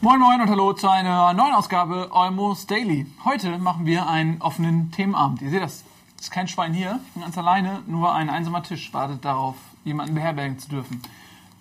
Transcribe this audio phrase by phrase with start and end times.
[0.00, 3.04] Moin Moin und Hallo zu einer neuen Ausgabe Almost Daily.
[3.24, 5.42] Heute machen wir einen offenen Themenabend.
[5.42, 5.82] Ihr seht das,
[6.16, 9.56] es ist kein Schwein hier, ich bin ganz alleine, nur ein einsamer Tisch wartet darauf,
[9.84, 11.02] jemanden beherbergen zu dürfen.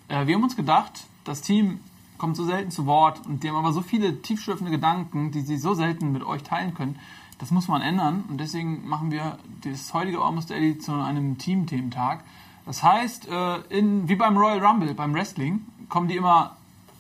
[0.08, 1.80] Äh, wir haben uns gedacht, das Team
[2.20, 5.58] kommt so selten zu Wort und die haben aber so viele tiefschürfende Gedanken, die sie
[5.58, 7.00] so selten mit euch teilen können.
[7.40, 12.24] Das muss man ändern und deswegen machen wir das heutige Almost Daily zu einem Team-Thementag.
[12.68, 16.57] Das heißt, äh, in, wie beim Royal Rumble, beim Wrestling, kommen die immer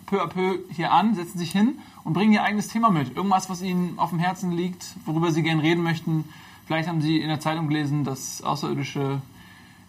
[0.07, 3.16] peu à peu hier an, setzen sich hin und bringen ihr eigenes Thema mit.
[3.16, 6.23] Irgendwas, was ihnen auf dem Herzen liegt, worüber sie gerne reden möchten.
[6.66, 9.21] Vielleicht haben sie in der Zeitung gelesen, dass Außerirdische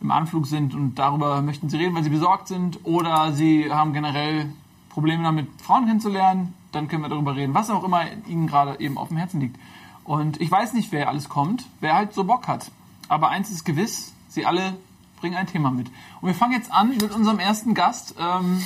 [0.00, 2.84] im Anflug sind und darüber möchten sie reden, weil sie besorgt sind.
[2.84, 4.52] Oder sie haben generell
[4.90, 6.54] Probleme damit, Frauen kennenzulernen.
[6.72, 9.58] Dann können wir darüber reden, was auch immer ihnen gerade eben auf dem Herzen liegt.
[10.04, 12.70] Und ich weiß nicht, wer alles kommt, wer halt so Bock hat.
[13.08, 14.76] Aber eins ist gewiss, sie alle
[15.20, 15.88] bringen ein Thema mit.
[16.20, 18.14] Und wir fangen jetzt an mit unserem ersten Gast.
[18.18, 18.62] Ähm,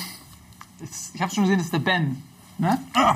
[1.13, 2.21] ich habe schon gesehen, das ist der Ben.
[2.57, 2.77] Ne?
[2.93, 3.15] Ah.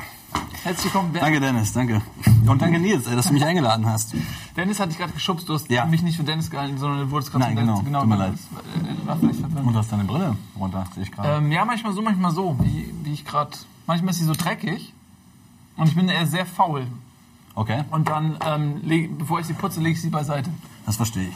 [0.63, 1.21] Herzlich willkommen, Ben.
[1.21, 2.01] Danke, Dennis, danke.
[2.45, 4.13] Und danke, Nils, dass du mich eingeladen hast.
[4.55, 5.47] Dennis hat dich gerade geschubst.
[5.47, 5.85] Du hast Ja.
[5.85, 7.83] mich nicht für Dennis gehalten, sondern du wurdest gerade Nein, Dennis.
[7.83, 8.01] genau.
[8.01, 8.33] Tut mir leid.
[8.33, 9.59] äh.
[9.59, 11.37] Und du hast deine Brille runter, sehe ich gerade.
[11.37, 13.51] Ähm, ja, manchmal so, manchmal so, wie, wie ich gerade.
[13.85, 14.93] Manchmal ist sie so dreckig
[15.77, 16.87] und ich bin eher sehr faul.
[17.55, 20.49] Okay, Und dann, ähm, leg, bevor ich sie putze, lege ich sie beiseite.
[20.85, 21.35] das verstehe ich.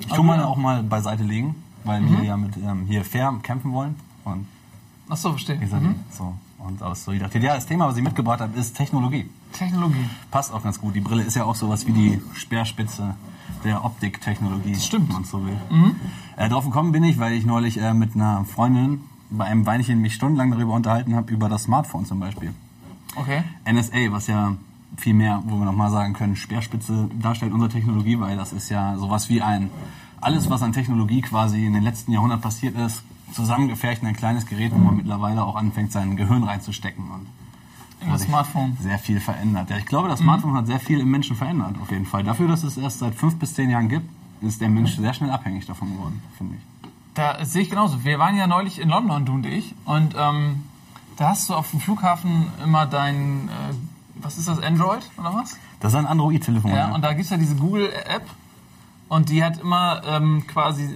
[0.00, 0.48] Ich Also, tue meine ja.
[0.48, 3.94] auch mal beiseite legen, weil wir ja mit ähm, hier fair kämpfen wollen.
[4.24, 4.46] Und
[5.08, 5.56] Ach so, verstehe.
[5.56, 5.96] Mhm.
[6.10, 6.34] so.
[6.58, 7.42] Und aus Solidarität.
[7.42, 9.28] Ja, das Thema, was ich mitgebracht habe, ist Technologie.
[9.52, 10.08] Technologie.
[10.30, 10.94] Passt auch ganz gut.
[10.94, 13.16] Die Brille ist ja auch sowas wie die Speerspitze
[13.64, 14.76] der Optiktechnologie.
[14.76, 15.08] Stimmt.
[15.08, 15.58] Wenn man so will.
[16.36, 20.00] Äh, drauf gekommen bin ich, weil ich neulich äh, mit einer Freundin bei einem Weinchen
[20.00, 22.52] mich stundenlang darüber unterhalten habe, über das Smartphone zum Beispiel.
[23.16, 23.42] Okay.
[23.70, 24.56] NSA, was ja
[24.96, 28.96] viel mehr, wo wir nochmal sagen können, Speerspitze darstellt unsere Technologie, weil das ist ja
[28.96, 29.70] sowas wie ein,
[30.20, 33.02] alles was an Technologie quasi in den letzten Jahrhunderten passiert ist,
[33.32, 37.26] zusammengefärcht in ein kleines Gerät, wo man mittlerweile auch anfängt, sein Gehirn reinzustecken und
[38.00, 38.76] In das Smartphone.
[38.80, 39.70] sehr viel verändert.
[39.70, 42.22] Ja, ich glaube, das Smartphone hat sehr viel im Menschen verändert, auf jeden Fall.
[42.24, 44.08] Dafür, dass es erst seit fünf bis zehn Jahren gibt,
[44.42, 46.62] ist der Mensch sehr schnell abhängig davon geworden, finde ich.
[47.14, 48.04] Da sehe ich genauso.
[48.04, 50.62] Wir waren ja neulich in London, du und ich, und ähm,
[51.16, 53.74] da hast du auf dem Flughafen immer dein, äh,
[54.16, 55.58] was ist das, Android oder was?
[55.80, 56.70] Das ist ein Android-Telefon.
[56.70, 56.94] Ja, ja.
[56.94, 58.24] und da gibt's ja diese Google-App
[59.08, 60.88] und die hat immer ähm, quasi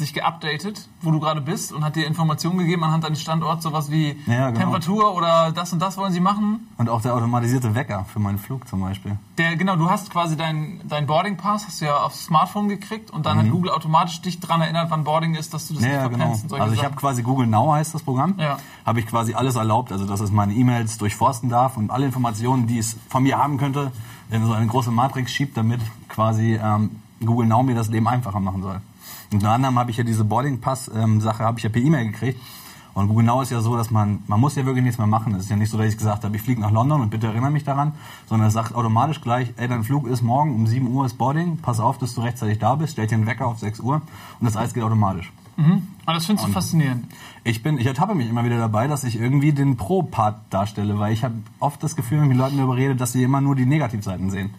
[0.00, 3.90] sich geupdatet, wo du gerade bist und hat dir Informationen gegeben anhand deines Standorts, sowas
[3.90, 4.58] wie Ja, genau.
[4.60, 6.68] Temperatur oder das und das wollen sie machen.
[6.76, 9.16] Und auch der automatisierte Wecker für meinen Flug zum Beispiel.
[9.38, 13.10] Der, genau, du hast quasi dein, dein Boarding Pass, hast du ja aufs Smartphone gekriegt
[13.10, 15.88] und dann hat Google automatisch dich daran erinnert, wann Boarding ist, dass du das Mhm.
[15.88, 16.62] Ja, nicht ja, verpennst genau.
[16.62, 18.34] Also ich habe quasi Google Now heißt das Programm.
[18.38, 18.58] Ja.
[18.84, 22.66] Habe ich quasi alles erlaubt, also dass es meine E-Mails durchforsten darf und alle Informationen,
[22.66, 23.92] die es von mir haben könnte,
[24.30, 26.90] in so eine große Matrix schiebt, damit quasi ähm,
[27.24, 28.80] Google Now mir das Leben einfacher machen soll.
[29.32, 32.06] Unter anderem habe ich ja diese Boarding Pass ähm, Sache habe ich ja per E-Mail
[32.06, 32.40] gekriegt.
[32.94, 35.34] Und Now ist ja so, dass man, man muss ja wirklich nichts mehr machen.
[35.34, 37.28] Es ist ja nicht so, dass ich gesagt habe, ich fliege nach London und bitte
[37.28, 37.92] erinnere mich daran,
[38.26, 41.58] sondern es sagt automatisch gleich, ey, dein Flug ist morgen um 7 Uhr ist Boarding,
[41.58, 43.96] pass auf, dass du rechtzeitig da bist, stell dir einen Wecker auf 6 Uhr
[44.40, 45.32] und das alles geht automatisch.
[46.06, 47.06] Und das findest du faszinierend.
[47.44, 51.12] Ich bin, ich ertappe mich immer wieder dabei, dass ich irgendwie den Pro-Part darstelle, weil
[51.12, 53.54] ich habe oft das Gefühl, wenn ich mit Leuten darüber rede, dass sie immer nur
[53.54, 54.50] die Negativseiten sehen.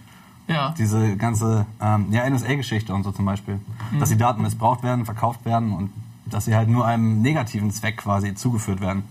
[0.52, 0.74] Ja.
[0.78, 3.60] Diese ganze ähm, ja, NSA-Geschichte und so zum Beispiel.
[4.00, 5.92] Dass die Daten missbraucht werden, verkauft werden und
[6.26, 9.04] dass sie halt nur einem negativen Zweck quasi zugeführt werden.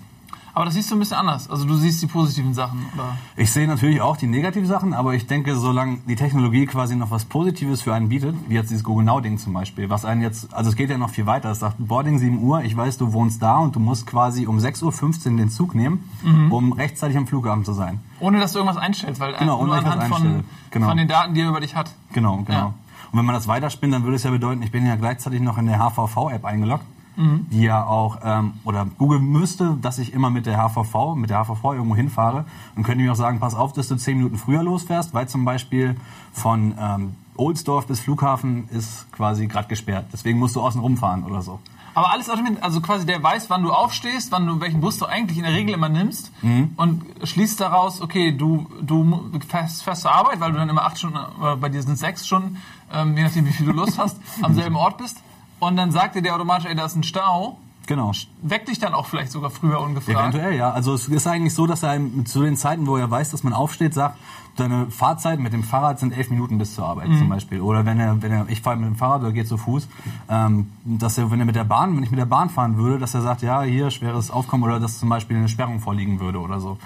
[0.55, 1.49] Aber das siehst du ein bisschen anders.
[1.49, 3.16] Also du siehst die positiven Sachen, oder?
[3.37, 7.11] Ich sehe natürlich auch die negativen Sachen, aber ich denke, solange die Technologie quasi noch
[7.11, 10.53] was Positives für einen bietet, wie jetzt dieses Google Now-Ding zum Beispiel, was einen jetzt,
[10.55, 13.12] also es geht ja noch viel weiter, es sagt Boarding 7 Uhr, ich weiß, du
[13.12, 16.09] wohnst da und du musst quasi um 6.15 Uhr den Zug nehmen,
[16.50, 18.00] um rechtzeitig am Flughafen zu sein.
[18.21, 20.44] Ohne dass du irgendwas einstellst, weil Genau, äh, nur ich was anhand von.
[20.71, 20.89] Genau.
[20.89, 21.91] von den Daten, die er über dich hat.
[22.12, 22.53] Genau, genau.
[22.53, 22.75] Ja.
[23.12, 25.59] Und wenn man das weiterspinnt, dann würde es ja bedeuten, ich bin ja gleichzeitig noch
[25.59, 26.84] in der HVV-App eingeloggt,
[27.16, 27.47] Mhm.
[27.50, 31.44] die ja auch, ähm, oder Google müsste, dass ich immer mit der HVV, mit der
[31.44, 32.44] HVV irgendwo hinfahre
[32.76, 35.44] und könnte mir auch sagen, pass auf, dass du zehn Minuten früher losfährst, weil zum
[35.44, 35.97] Beispiel
[36.32, 40.06] von ähm, Ohlsdorf bis Flughafen ist quasi gerade gesperrt.
[40.12, 41.59] Deswegen musst du außen rumfahren oder so.
[41.92, 45.07] Aber alles automatisch, also quasi der weiß, wann du aufstehst, wann du welchen Bus du
[45.07, 46.71] eigentlich in der Regel immer nimmst Mhm.
[46.77, 50.98] und schließt daraus, okay, du du fährst, fährst zur Arbeit, weil du dann immer acht
[50.98, 52.59] Stunden, äh, bei dir sind sechs Stunden,
[52.95, 55.18] ähm, je nachdem wie viel du Lust hast, am selben Ort bist.
[55.60, 58.12] Und dann sagt dir der automatisch, ey, da ist ein Stau, Genau.
[58.42, 60.16] weckt dich dann auch vielleicht sogar früher ungefragt.
[60.34, 60.71] Eventuell, ja.
[60.71, 63.42] Also es ist eigentlich so, dass er einem zu den Zeiten, wo er weiß, dass
[63.42, 64.16] man aufsteht, sagt,
[64.57, 67.60] deine Fahrzeit mit dem Fahrrad sind elf Minuten bis zur Arbeit zum Beispiel.
[67.60, 69.89] Oder wenn er, wenn er, ich fahre mit dem Fahrrad oder gehe zu Fuß,
[70.28, 72.98] ähm, dass er, wenn er mit der Bahn, wenn ich mit der Bahn fahren würde,
[72.98, 76.41] dass er sagt, ja, hier schweres Aufkommen oder dass zum Beispiel eine Sperrung vorliegen würde
[76.41, 76.78] oder so.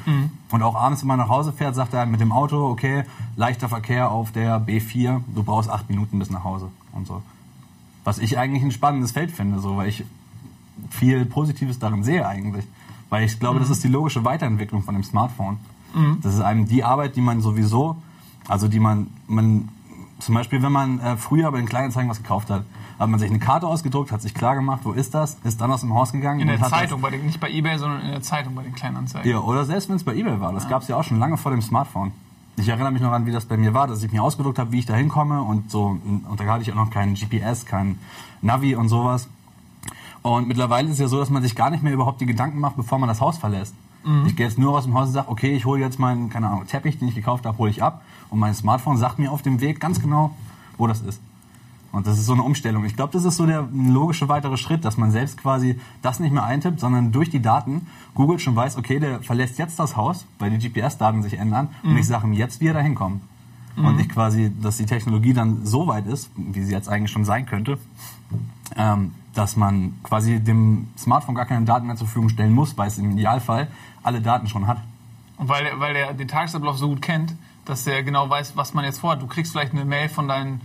[0.50, 3.04] Und auch abends, wenn man nach Hause fährt, sagt er mit dem Auto, okay,
[3.36, 7.22] leichter Verkehr auf der B4, du brauchst acht Minuten bis nach Hause und so.
[8.04, 10.04] Was ich eigentlich ein spannendes Feld finde, so, weil ich
[10.90, 12.66] viel Positives darin sehe eigentlich.
[13.08, 15.58] Weil ich glaube, das ist die logische Weiterentwicklung von dem Smartphone.
[16.22, 17.96] Das ist einem die Arbeit, die man sowieso,
[18.48, 19.68] also die man, man
[20.18, 22.64] zum Beispiel, wenn man äh, früher bei den Kleinanzeigen was gekauft hat,
[22.98, 25.70] hat man sich eine Karte ausgedruckt, hat sich klar gemacht, wo ist das, ist dann
[25.70, 26.40] aus dem Haus gegangen.
[26.40, 29.30] In der Zeitung, bei den, nicht bei Ebay, sondern in der Zeitung bei den Kleinanzeigen.
[29.30, 30.52] Ja, oder selbst wenn es bei eBay war.
[30.52, 32.12] Das gab's ja auch schon lange vor dem Smartphone.
[32.56, 34.70] Ich erinnere mich noch an, wie das bei mir war, dass ich mir ausgedruckt habe,
[34.72, 35.98] wie ich da hinkomme und so.
[36.04, 37.98] Und da hatte ich auch noch keinen GPS, kein
[38.42, 39.28] Navi und sowas.
[40.22, 42.60] Und mittlerweile ist es ja so, dass man sich gar nicht mehr überhaupt die Gedanken
[42.60, 43.74] macht, bevor man das Haus verlässt.
[44.26, 46.48] Ich gehe jetzt nur aus dem Haus und sage, okay, ich hole jetzt meinen, keine
[46.48, 48.02] Ahnung, Teppich, den ich gekauft habe, hole ich ab.
[48.28, 50.34] Und mein Smartphone sagt mir auf dem Weg ganz genau,
[50.76, 51.20] wo das ist.
[51.94, 52.84] Und das ist so eine Umstellung.
[52.84, 56.32] Ich glaube, das ist so der logische weitere Schritt, dass man selbst quasi das nicht
[56.32, 60.26] mehr eintippt, sondern durch die Daten Google schon weiß, okay, der verlässt jetzt das Haus,
[60.40, 63.22] weil die GPS-Daten sich ändern und ich sage ihm jetzt, wie er da hinkommt.
[63.76, 67.24] Und ich quasi, dass die Technologie dann so weit ist, wie sie jetzt eigentlich schon
[67.24, 67.78] sein könnte,
[68.76, 72.86] ähm, dass man quasi dem Smartphone gar keine Daten mehr zur Verfügung stellen muss, weil
[72.86, 73.68] es im Idealfall
[74.02, 74.78] alle Daten schon hat.
[75.38, 78.84] Und weil weil der den Tagesablauf so gut kennt, dass der genau weiß, was man
[78.84, 79.22] jetzt vorhat.
[79.22, 80.60] Du kriegst vielleicht eine Mail von, deinen,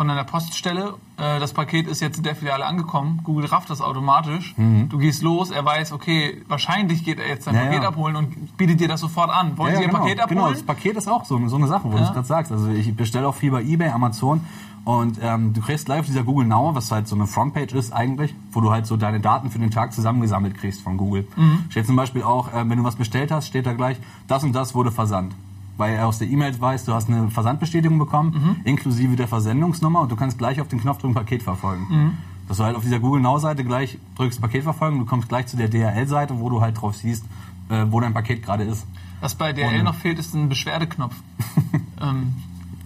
[0.00, 3.82] von deiner Poststelle, äh, das Paket ist jetzt in der Filiale angekommen, Google rafft das
[3.82, 7.60] automatisch, du gehst los, er weiß, okay, wahrscheinlich geht er jetzt sein Mhm.
[7.60, 7.88] Ja, Paket ja.
[7.90, 9.58] abholen und bietet dir das sofort an.
[9.58, 10.00] Wollen Sie Ihr genau.
[10.00, 10.38] Paket abholen?
[10.38, 12.50] Genau, das Paket ist auch so, so eine Sache, wo du es gerade sagst.
[12.50, 14.40] Also ich bestelle auch viel bei eBay, Amazon
[14.86, 18.34] und ähm, du kriegst live dieser Google Now, was halt so eine Frontpage ist eigentlich,
[18.52, 21.28] wo du halt so deine Daten für den Tag zusammengesammelt kriegst von Google.
[21.36, 21.66] Mhm.
[21.68, 23.98] Steht zum Beispiel auch, äh, wenn du was bestellt hast, steht da gleich,
[24.28, 25.34] das und das wurde versandt.
[25.80, 28.56] Weil er aus der E-Mail weiß, du hast eine Versandbestätigung bekommen, Mhm.
[28.64, 31.86] inklusive der Versendungsnummer und du kannst gleich auf den Knopf drücken, Paket verfolgen.
[31.88, 32.12] Mhm.
[32.48, 35.56] Dass du halt auf dieser Google Now-Seite gleich drückst, Paket verfolgen, du kommst gleich zu
[35.56, 37.24] der DHL-Seite, wo du halt drauf siehst,
[37.70, 38.86] äh, wo dein Paket gerade ist.
[39.22, 39.84] Was bei DRL Ohne.
[39.84, 41.14] noch fehlt, ist ein Beschwerdeknopf.
[42.02, 42.34] ähm,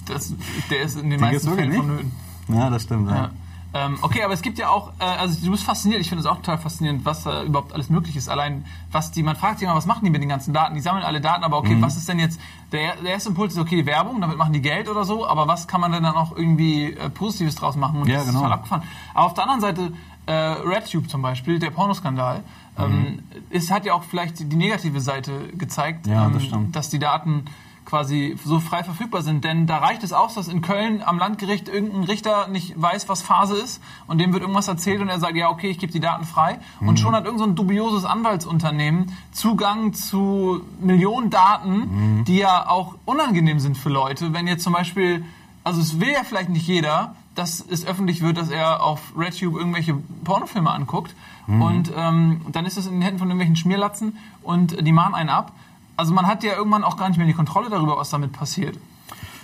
[0.06, 0.32] das,
[0.70, 2.12] der ist in den Den meisten Fällen vonnöten.
[2.48, 3.08] Ja, das stimmt.
[3.10, 3.16] Ja.
[3.16, 3.30] Ja.
[3.76, 6.26] Ähm, okay, aber es gibt ja auch, äh, also du bist fasziniert, ich finde es
[6.26, 8.28] auch total faszinierend, was äh, überhaupt alles möglich ist.
[8.28, 10.76] Allein, was die, man fragt sich immer, was machen die mit den ganzen Daten?
[10.76, 11.66] Die sammeln alle Daten, aber Mhm.
[11.66, 12.40] okay, was ist denn jetzt,
[12.70, 15.66] der, der erste Impuls ist, okay, Werbung, damit machen die Geld oder so, aber was
[15.66, 18.02] kann man denn dann auch irgendwie äh, Positives draus machen?
[18.02, 18.38] Und Ja, das genau.
[18.38, 18.82] ist total abgefahren.
[19.12, 19.92] Aber auf der anderen Seite,
[20.26, 22.44] äh, RedTube zum Beispiel, der Pornoskandal,
[22.78, 26.12] ähm, es hat ja auch vielleicht die negative Seite gezeigt, Mhm.
[26.12, 26.42] Ja, ähm, das
[26.72, 27.44] dass die Daten
[27.84, 29.44] quasi so frei verfügbar sind.
[29.44, 33.22] Denn da reicht es aus, dass in Köln am Landgericht irgendein Richter nicht weiß, was
[33.22, 36.00] Phase ist und dem wird irgendwas erzählt und er sagt, ja, okay, ich gebe die
[36.00, 36.58] Daten frei.
[36.80, 36.88] Mhm.
[36.88, 42.24] Und schon hat irgend so ein dubioses Anwaltsunternehmen Zugang zu Millionen Daten, Mhm.
[42.24, 44.32] die ja auch unangenehm sind für Leute.
[44.32, 45.24] Wenn jetzt zum Beispiel,
[45.62, 49.56] also es will ja vielleicht nicht jeder, dass es öffentlich wird, dass er auf RedTube
[49.56, 49.94] irgendwelche
[50.24, 51.14] Pornofilme anguckt.
[51.46, 51.62] Mhm.
[51.62, 55.30] Und ähm, dann ist es in den Händen von irgendwelchen Schmierlatzen und die mahnen einen
[55.30, 55.52] ab.
[55.96, 58.78] Also man hat ja irgendwann auch gar nicht mehr die Kontrolle darüber, was damit passiert.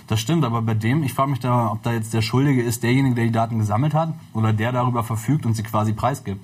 [0.07, 2.83] Das stimmt, aber bei dem, ich frage mich da, ob da jetzt der Schuldige ist,
[2.83, 6.43] derjenige, der die Daten gesammelt hat oder der darüber verfügt und sie quasi preisgibt.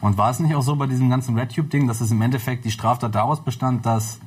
[0.00, 2.70] Und war es nicht auch so bei diesem ganzen RedTube-Ding, dass es im Endeffekt die
[2.70, 4.20] Straftat daraus bestand, dass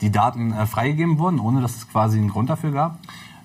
[0.00, 2.98] die Daten äh, freigegeben wurden, ohne dass es quasi einen Grund dafür gab?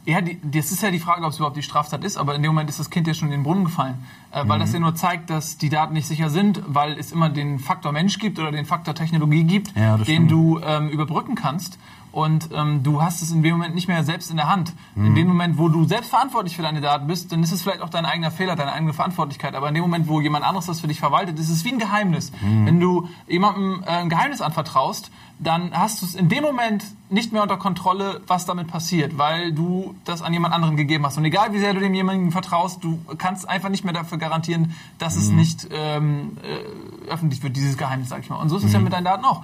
[0.06, 2.42] Ja, die, das ist ja die Frage, ob es überhaupt die Straftat ist, aber in
[2.42, 3.96] dem Moment ist das Kind ja schon in den Brunnen gefallen.
[4.32, 4.62] Äh, weil Mhm.
[4.62, 7.92] das ja nur zeigt, dass die Daten nicht sicher sind, weil es immer den Faktor
[7.92, 10.32] Mensch gibt oder den Faktor Technologie gibt, Ja, den stimmt.
[10.32, 11.78] du ähm, überbrücken kannst.
[12.12, 14.74] Und ähm, du hast es in dem Moment nicht mehr selbst in der Hand.
[14.96, 15.06] Mhm.
[15.08, 17.82] In dem Moment, wo du selbst verantwortlich für deine Daten bist, dann ist es vielleicht
[17.82, 19.56] auch dein eigener Fehler, deine eigene Verantwortlichkeit.
[19.56, 21.80] Aber in dem Moment, wo jemand anderes das für dich verwaltet, ist es wie ein
[21.80, 22.32] Geheimnis.
[22.42, 22.66] Mhm.
[22.66, 27.32] Wenn du jemandem äh, ein Geheimnis anvertraust, dann hast du es in dem Moment nicht
[27.32, 31.18] mehr unter Kontrolle, was damit passiert, weil du das an jemand anderen gegeben hast.
[31.18, 34.76] Und egal wie sehr du dem jemanden vertraust, du kannst einfach nicht mehr dafür garantieren,
[34.98, 38.36] dass es nicht ähm, äh, öffentlich wird, dieses Geheimnis, sag ich mal.
[38.36, 39.44] Und so ist es ja mit deinen Daten auch.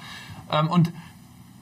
[0.52, 0.92] Ähm, und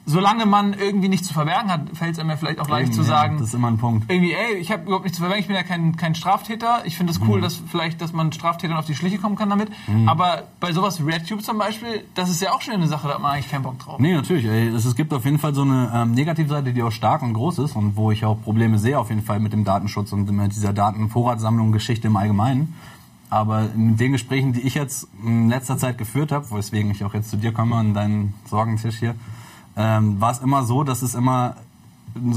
[0.06, 3.00] solange man irgendwie nichts zu verbergen hat, fällt es einem ja vielleicht auch leicht zu
[3.00, 4.10] Ja, sagen, Das ist immer ein Punkt.
[4.10, 6.82] irgendwie, ey, ich habe überhaupt nichts zu verbergen, ich bin ja kein, kein Straftäter.
[6.84, 7.28] Ich finde es Mhm.
[7.30, 9.68] cool, dass vielleicht, dass man Straftätern auf die Schliche kommen kann damit.
[10.06, 13.14] Aber bei sowas wie RedTube zum Beispiel, das ist ja auch schon eine Sache, da
[13.14, 13.98] hat man eigentlich keinen Bock drauf.
[13.98, 14.44] Nee, natürlich.
[14.44, 14.68] Ey.
[14.68, 17.58] Es, es gibt auf jeden Fall so eine ähm, Negativseite, die auch stark und groß
[17.60, 20.52] ist und wo ich auch Probleme sehe auf jeden Fall mit dem Datenschutz und mit
[20.54, 22.74] dieser Datenvorratssammlung Geschichte im Allgemeinen.
[23.30, 27.14] Aber mit den Gesprächen, die ich jetzt in letzter Zeit geführt habe, weswegen ich auch
[27.14, 29.14] jetzt zu dir komme an deinen Sorgentisch hier,
[29.76, 31.56] ähm, war es immer so, dass es immer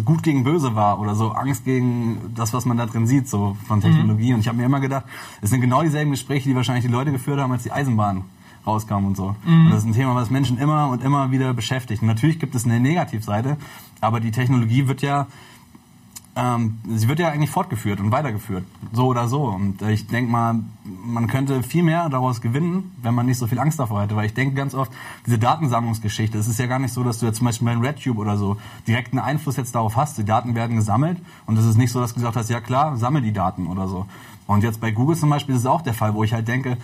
[0.05, 3.55] gut gegen böse war oder so Angst gegen das, was man da drin sieht, so
[3.67, 4.33] von Technologie.
[4.33, 5.05] Und ich habe mir immer gedacht,
[5.41, 8.23] es sind genau dieselben Gespräche, die wahrscheinlich die Leute geführt haben, als die Eisenbahn
[8.65, 9.35] rauskam und so.
[9.45, 12.01] Und das ist ein Thema, was Menschen immer und immer wieder beschäftigt.
[12.01, 13.57] Und natürlich gibt es eine Negativseite,
[14.01, 15.27] aber die Technologie wird ja
[16.37, 18.63] ähm, sie wird ja eigentlich fortgeführt und weitergeführt,
[18.93, 19.45] so oder so.
[19.45, 23.47] Und äh, ich denke mal, man könnte viel mehr daraus gewinnen, wenn man nicht so
[23.47, 24.15] viel Angst davor hätte.
[24.15, 24.91] Weil ich denke ganz oft,
[25.25, 28.19] diese Datensammlungsgeschichte, es ist ja gar nicht so, dass du jetzt zum Beispiel bei RedTube
[28.19, 30.19] oder so direkt einen Einfluss jetzt darauf hast.
[30.19, 31.17] Die Daten werden gesammelt
[31.47, 33.87] und es ist nicht so, dass du gesagt hast, ja klar, sammel die Daten oder
[33.87, 34.05] so.
[34.45, 36.77] Und jetzt bei Google zum Beispiel ist es auch der Fall, wo ich halt denke,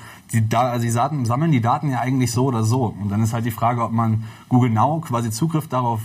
[0.50, 2.94] da, also sammeln die Daten ja eigentlich so oder so.
[3.00, 6.02] Und dann ist halt die Frage, ob man Google Now quasi Zugriff darauf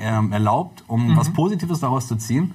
[0.00, 2.54] ähm, erlaubt, um was Positives daraus zu ziehen.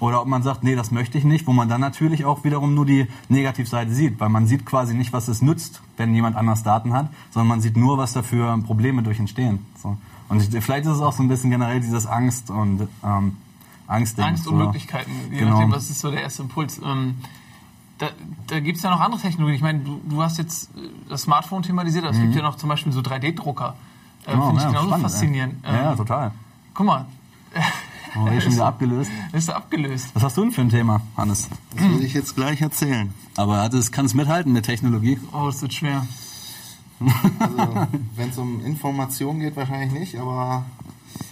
[0.00, 2.72] Oder ob man sagt, nee, das möchte ich nicht, wo man dann natürlich auch wiederum
[2.74, 6.62] nur die Negativseite sieht, weil man sieht quasi nicht, was es nützt, wenn jemand anders
[6.62, 9.66] Daten hat, sondern man sieht nur, was dafür Probleme durch entstehen.
[9.82, 9.96] So.
[10.28, 13.36] Und ich, vielleicht ist es auch so ein bisschen generell dieses Angst und ähm,
[13.88, 14.24] Angstding.
[14.24, 14.64] Angst und so.
[14.66, 15.52] Möglichkeiten, je Genau.
[15.54, 16.80] nachdem, was ist so der erste Impuls.
[16.84, 17.16] Ähm,
[17.98, 18.10] da
[18.46, 19.56] da gibt es ja noch andere Technologien.
[19.56, 22.54] Ich meine, du, du hast jetzt äh, das Smartphone thematisiert, aber es gibt ja noch
[22.54, 23.74] zum Beispiel so 3D-Drucker.
[24.26, 25.54] Äh, Genau, Finde ich ja, genauso spannend, faszinierend.
[25.64, 26.30] Ja, ja, Ähm, total.
[26.78, 27.06] Guck mal,
[28.16, 29.10] Oh, eh schon wieder abgelöst.
[29.32, 30.10] ist abgelöst.
[30.14, 31.48] Was hast du denn für ein Thema, Hannes?
[31.74, 33.12] Das will ich jetzt gleich erzählen.
[33.36, 35.18] Aber es, kann es mithalten mit Technologie?
[35.32, 36.06] Oh, das wird schwer.
[37.40, 40.66] Also, wenn es um Information geht, wahrscheinlich nicht, aber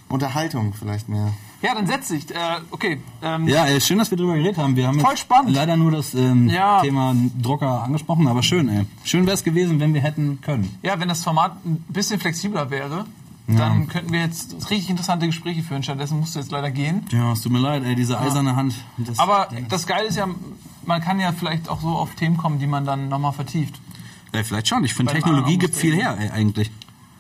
[0.09, 1.33] Unterhaltung vielleicht mehr.
[1.62, 2.29] Ja, dann setz dich.
[2.35, 2.38] Äh,
[2.73, 3.00] okay.
[3.23, 4.75] Ähm, Ja, ey, schön, dass wir drüber geredet haben.
[4.75, 5.55] Wir haben Voll spannend.
[5.55, 6.81] leider nur das ähm, Ja.
[6.81, 8.85] Thema Drucker angesprochen, aber schön, ey.
[9.05, 10.76] Schön wäre es gewesen, wenn wir hätten können.
[10.83, 13.07] Ja, wenn das Format ein bisschen flexibler wäre,
[13.47, 15.83] dann könnten wir jetzt richtig interessante Gespräche führen.
[15.83, 17.03] Stattdessen musst du jetzt leider gehen.
[17.11, 18.75] Ja, es tut mir leid, ey, diese eiserne Hand.
[18.99, 20.26] Das, Aber das Geile ist ja,
[20.85, 23.81] man kann ja vielleicht auch so auf Themen kommen, die man dann nochmal vertieft.
[24.33, 24.85] ey, vielleicht schon.
[24.85, 26.71] Ich finde, Technologie gibt viel her, ey, eigentlich.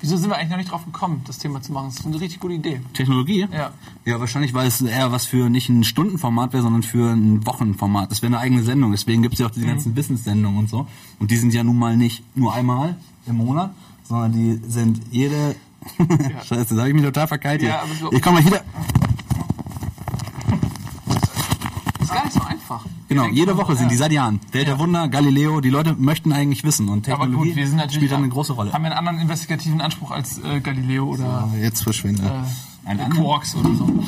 [0.00, 1.86] Wieso sind wir eigentlich noch nicht drauf gekommen, das Thema zu machen?
[1.88, 2.80] Das ist eine richtig gute Idee.
[2.92, 3.46] Technologie?
[3.50, 3.70] Ja.
[4.04, 8.10] Ja, wahrscheinlich, weil es eher was für nicht ein Stundenformat wäre, sondern für ein Wochenformat.
[8.10, 8.90] Das wäre eine eigene Sendung.
[8.92, 9.54] Deswegen gibt es ja auch Mhm.
[9.54, 10.86] diese ganzen Wissenssendungen und so.
[11.18, 15.56] Und die sind ja nun mal nicht nur einmal im Monat, sondern die sind jede...
[16.46, 17.70] Scheiße, da habe ich mich total verkeilt hier.
[17.70, 18.62] Ja, so- ich komme mal wieder...
[22.00, 22.84] Ist gar nicht so einfach.
[23.08, 23.90] Genau, jede Woche so, sind ja.
[23.90, 24.40] die seit Jahren.
[24.52, 26.88] Welt der Wunder, Galileo, die Leute möchten eigentlich wissen.
[26.88, 28.72] Und Aber Technologie gut, wir sind natürlich spielt dann eine große Rolle.
[28.72, 32.24] haben wir einen anderen investigativen Anspruch als äh, Galileo oder Aber jetzt verschwindet.
[32.26, 32.96] äh?
[33.10, 34.04] Quarks oder so.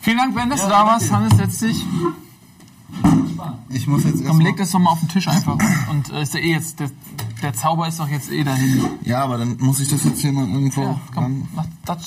[0.00, 1.12] Vielen Dank, Ben, dass du Ja, da warst.
[1.12, 1.84] Hannes, setz dich.
[3.70, 5.56] Ich muss jetzt Komm, leg das doch mal auf den Tisch einfach.
[5.90, 6.90] Und äh, ist ja eh jetzt, der,
[7.42, 8.84] der Zauber ist doch jetzt eh dahin.
[9.02, 11.64] Ja, aber dann muss ich das jetzt hier mal irgendwo Ja, komm, mach,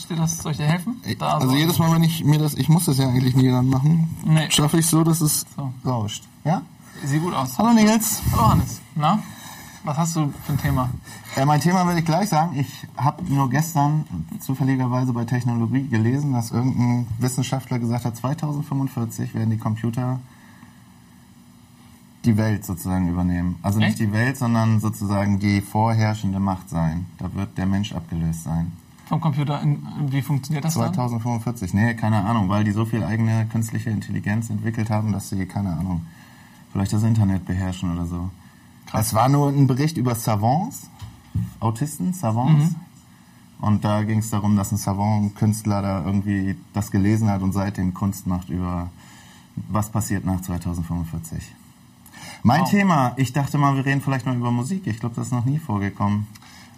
[0.09, 1.01] dir das, soll ich dir helfen?
[1.19, 1.55] Da, Also so.
[1.55, 4.49] jedes Mal, wenn ich mir das, ich muss das ja eigentlich nie dann machen, Nee.
[4.51, 5.71] schaffe ich so, dass es So.
[5.85, 6.23] rauscht.
[6.43, 6.61] Ja?
[7.03, 7.57] Sieht gut aus.
[7.57, 8.21] Hallo Nils.
[8.33, 8.79] Hallo Hannes.
[8.95, 9.19] Na?
[9.85, 10.89] Was hast du für ein Thema?
[11.35, 12.57] Äh, mein Thema will ich gleich sagen.
[12.57, 14.05] Ich habe nur gestern
[14.39, 20.19] zufälligerweise bei Technologie gelesen, dass irgendein Wissenschaftler gesagt hat, 2045 werden die Computer
[22.25, 23.57] die Welt sozusagen übernehmen.
[23.61, 23.99] Also nicht Echt?
[23.99, 27.05] die Welt, sondern sozusagen die vorherrschende Macht sein.
[27.17, 28.71] Da wird der Mensch abgelöst sein.
[29.05, 30.93] Vom Computer, in, wie funktioniert das dann?
[30.93, 35.45] 2045, nee, keine Ahnung, weil die so viel eigene künstliche Intelligenz entwickelt haben, dass sie,
[35.45, 36.01] keine Ahnung,
[36.71, 38.29] vielleicht das Internet beherrschen oder so.
[38.93, 40.89] Es war nur ein Bericht über Savants,
[41.59, 42.71] Autisten, Savants.
[42.71, 42.75] Mhm.
[43.59, 47.93] Und da ging es darum, dass ein Savant-Künstler da irgendwie das gelesen hat und seitdem
[47.93, 48.89] Kunst macht über
[49.55, 51.53] was passiert nach 2045.
[52.43, 52.69] Mein Wow.
[52.69, 54.85] Thema, ich dachte mal, wir reden vielleicht mal über Musik.
[54.85, 56.27] Ich glaube, das ist noch nie vorgekommen.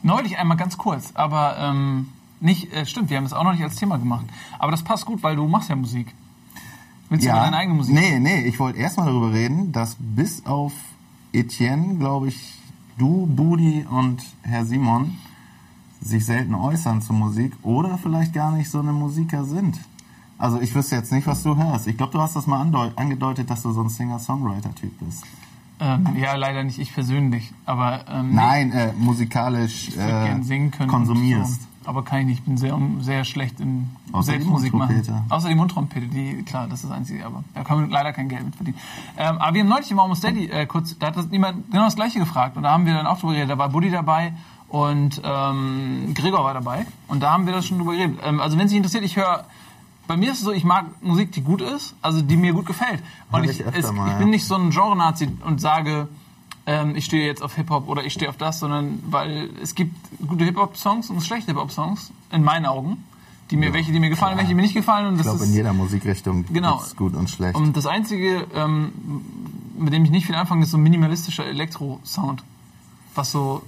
[0.03, 3.63] Neulich einmal ganz kurz, aber ähm, nicht, äh, stimmt, wir haben es auch noch nicht
[3.63, 4.25] als Thema gemacht.
[4.59, 6.13] Aber das passt gut, weil du machst ja Musik.
[7.09, 7.93] Willst du über deine eigene Musik?
[7.93, 10.73] Nee, nee, ich wollte erstmal darüber reden, dass bis auf
[11.33, 12.53] Etienne, glaube ich,
[12.97, 15.17] du, Budi und Herr Simon
[16.01, 19.79] sich selten äußern zur Musik oder vielleicht gar nicht so eine Musiker sind.
[20.37, 21.87] Also ich wüsste jetzt nicht, was du hörst.
[21.87, 22.61] Ich glaube, du hast das mal
[22.95, 25.23] angedeutet, dass du so ein Singer-Songwriter-Typ bist.
[25.79, 30.39] Ähm, ja, leider nicht ich persönlich, aber ähm, Nein, äh, musikalisch äh,
[30.87, 31.61] konsumierst.
[31.61, 31.67] So.
[31.85, 32.39] Aber kann ich nicht.
[32.39, 34.95] Ich bin sehr, sehr schlecht in Außer die Selbstmusik machen.
[34.95, 35.33] Mundtrompete.
[35.33, 38.27] Außer die Mundtrompete, die, klar, das ist das Einzige, aber da können wir leider kein
[38.27, 38.77] Geld mit verdienen.
[39.17, 41.85] Ähm, aber wir haben neulich im Almost Steady äh, kurz, da hat das jemand genau
[41.85, 43.51] das Gleiche gefragt und da haben wir dann auch drüber geredet.
[43.51, 44.33] Da war Buddy dabei
[44.69, 48.19] und ähm, Gregor war dabei und da haben wir das schon drüber geredet.
[48.23, 49.45] Ähm, also wenn sich interessiert, ich höre,
[50.07, 52.65] bei mir ist es so, ich mag Musik, die gut ist, also die mir gut
[52.65, 53.01] gefällt.
[53.31, 54.17] Und ich, ich es, mal, ich ja.
[54.19, 56.07] bin nicht so ein Genre-Nazi und sage,
[56.67, 59.95] ähm, ich stehe jetzt auf Hip-Hop oder ich stehe auf das, sondern weil es gibt
[60.27, 63.03] gute Hip-Hop-Songs und schlechte Hip-Hop-Songs, in meinen Augen,
[63.51, 65.07] die mir, welche, die mir gefallen, welche, die mir nicht gefallen.
[65.07, 66.77] Und Ich glaube, ist, in jeder Musikrichtung Genau.
[66.77, 67.55] gibt's gut und schlecht.
[67.55, 68.91] und das Einzige, ähm,
[69.77, 72.43] mit dem ich nicht viel anfange, ist so ein minimalistischer Elektro-Sound.
[73.13, 73.61] Was so.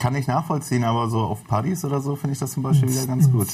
[0.00, 3.06] Kann ich nachvollziehen, aber so auf Partys oder so finde ich das zum Beispiel wieder
[3.06, 3.48] ganz gut.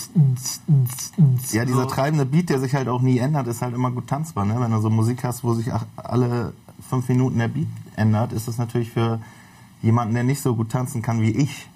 [1.53, 4.45] Ja, dieser treibende Beat, der sich halt auch nie ändert, ist halt immer gut tanzbar.
[4.45, 4.57] Ne?
[4.59, 6.53] Wenn du so Musik hast, wo sich alle
[6.89, 9.21] fünf Minuten der Beat ändert, ist das natürlich für
[9.83, 11.67] jemanden, der nicht so gut tanzen kann wie ich,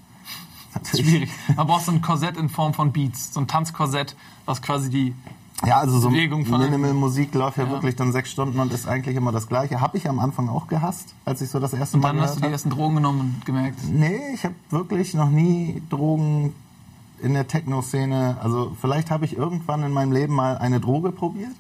[0.75, 1.31] natürlich schwierig.
[1.57, 3.33] Man braucht so ein Korsett in Form von Beats.
[3.33, 5.15] So ein Tanzkorsett, was quasi die
[5.67, 6.09] Ja, also so.
[6.11, 7.71] Minimal-Musik läuft ja, Ja.
[7.71, 9.81] wirklich dann sechs Stunden und ist eigentlich immer das Gleiche.
[9.81, 12.37] Habe ich am Anfang auch gehasst, als ich so das erste Und Mal dann hast
[12.37, 13.79] du die ersten Drogen genommen und gemerkt.
[13.91, 16.55] Nee, ich habe wirklich noch nie Drogen
[17.21, 18.39] in der Techno-Szene.
[18.41, 21.51] Also vielleicht habe ich irgendwann in meinem Leben mal eine Droge probiert,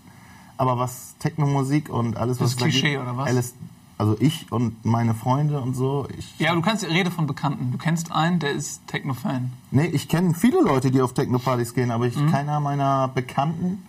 [0.57, 3.26] aber was Techno-Musik und alles, Das was ist da Klischee, gibt, oder was?
[3.28, 3.55] Alles,
[3.99, 6.07] also ich und meine Freunde und so.
[6.17, 7.73] Ich, Ja, aber du kannst Rede von Bekannten.
[7.73, 9.52] Du kennst einen, der ist Techno-Fan.
[9.73, 12.31] Nee, ich kenne viele Leute, die auf Techno-Partys gehen, aber ich, Mhm.
[12.31, 13.83] keiner meiner Bekannten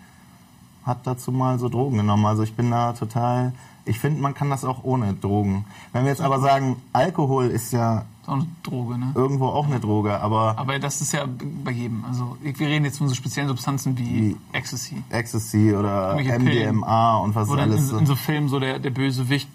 [0.86, 2.26] hat dazu mal so Drogen genommen.
[2.26, 3.54] Also ich bin da total.
[3.86, 5.66] Ich finde, man kann das auch ohne Drogen.
[5.94, 9.12] Wenn wir jetzt aber sagen, Alkohol ist ja Ist auch eine Droge, ne?
[9.16, 11.26] irgendwo auch eine Droge, aber Aber das ist ja
[11.64, 12.06] bei jedem.
[12.06, 15.02] Also wir reden jetzt von so speziellen Substanzen wie Wie- Ecstasy.
[15.10, 16.16] Ecstasy oder.
[16.18, 17.92] MDMA und was Oder alles.
[17.92, 19.50] in, in so Filmen so der, der Bösewicht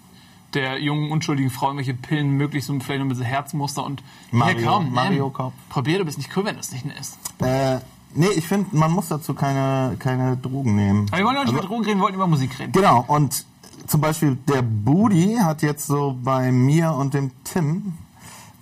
[0.53, 4.57] der jungen, unschuldigen Frau irgendwelche Pillen möglichst und vielleicht noch mit so Herzmuster und Mario-
[4.57, 5.29] hier, komm, Mario.
[5.29, 5.53] Kopf.
[5.69, 7.17] Probier, du bist nicht cool, wenn du es nicht isst.
[7.39, 7.77] äh,
[8.15, 11.07] nee, ich finde, man muss dazu keine, keine Drogen nehmen.
[11.09, 12.71] Aber wir wollen ja nicht Also- über Drogen reden, wir wollten über Musik reden.
[12.71, 13.45] Genau, und
[13.87, 17.93] zum Beispiel der Budi hat jetzt so bei mir und dem Tim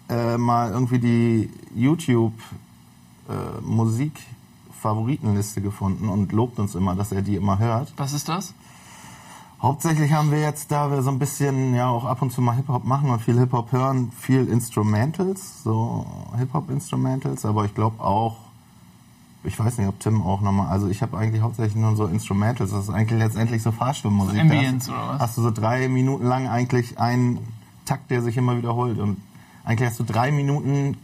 [0.10, 2.34] äh, mal irgendwie die YouTube
[3.30, 4.20] äh, Musik
[4.82, 7.94] Favoritenliste gefunden und lobt uns immer, dass er die immer hört.
[7.96, 8.54] Was ist das?
[9.62, 12.54] Hauptsächlich haben wir jetzt, da wir so ein bisschen ja auch ab und zu mal
[12.58, 16.06] Hip-Hop machen und viel Hip-Hop hören, viel Instrumentals, so
[16.38, 18.36] Hip-Hop-Instrumentals, aber ich glaube auch,
[19.44, 22.72] ich weiß nicht, ob Tim auch nochmal, also ich habe eigentlich hauptsächlich nur so Instrumentals,
[22.72, 24.36] das ist eigentlich letztendlich so Fahrstuhlmusik.
[24.36, 25.20] So Ambience hast, oder was?
[25.22, 27.40] Hast du so drei Minuten lang eigentlich einen
[27.86, 29.18] Takt, der sich immer wiederholt und
[29.66, 30.98] eigentlich hast du drei Minuten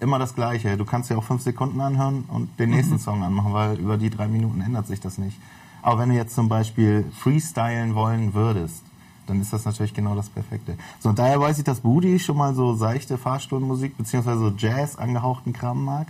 [0.00, 0.76] immer das Gleiche.
[0.76, 2.76] Du kannst ja auch fünf Sekunden anhören und den Mhm.
[2.76, 5.38] nächsten Song anmachen, weil über die drei Minuten ändert sich das nicht.
[5.80, 8.82] Aber wenn du jetzt zum Beispiel freestylen wollen würdest,
[9.26, 10.76] dann ist das natürlich genau das Perfekte.
[11.00, 14.96] So, und daher weiß ich, dass Budi schon mal so seichte Fahrstuhlmusik beziehungsweise so Jazz
[14.96, 16.08] angehauchten Kram mag.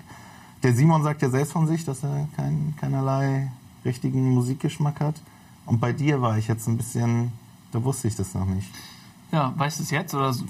[0.62, 3.50] Der Simon sagt ja selbst von sich, dass er kein, keinerlei
[3.84, 5.16] richtigen Musikgeschmack hat.
[5.66, 7.32] Und bei dir war ich jetzt ein bisschen,
[7.72, 8.68] da wusste ich das noch nicht.
[9.32, 10.14] Ja, weißt du es jetzt?
[10.14, 10.44] Oder so?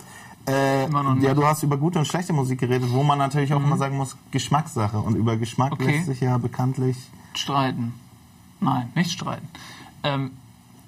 [0.49, 1.21] Äh, Immer noch nicht.
[1.23, 1.29] Mhm.
[1.29, 3.97] ja, du hast über gute und schlechte Musik geredet, wo man natürlich auch immer sagen
[3.97, 4.99] muss, Geschmackssache.
[4.99, 5.85] Und über Geschmack Okay.
[5.97, 6.97] lässt sich ja bekanntlich.
[7.35, 7.95] streiten.
[8.61, 9.49] Nein, nicht streiten.
[10.03, 10.33] Ähm,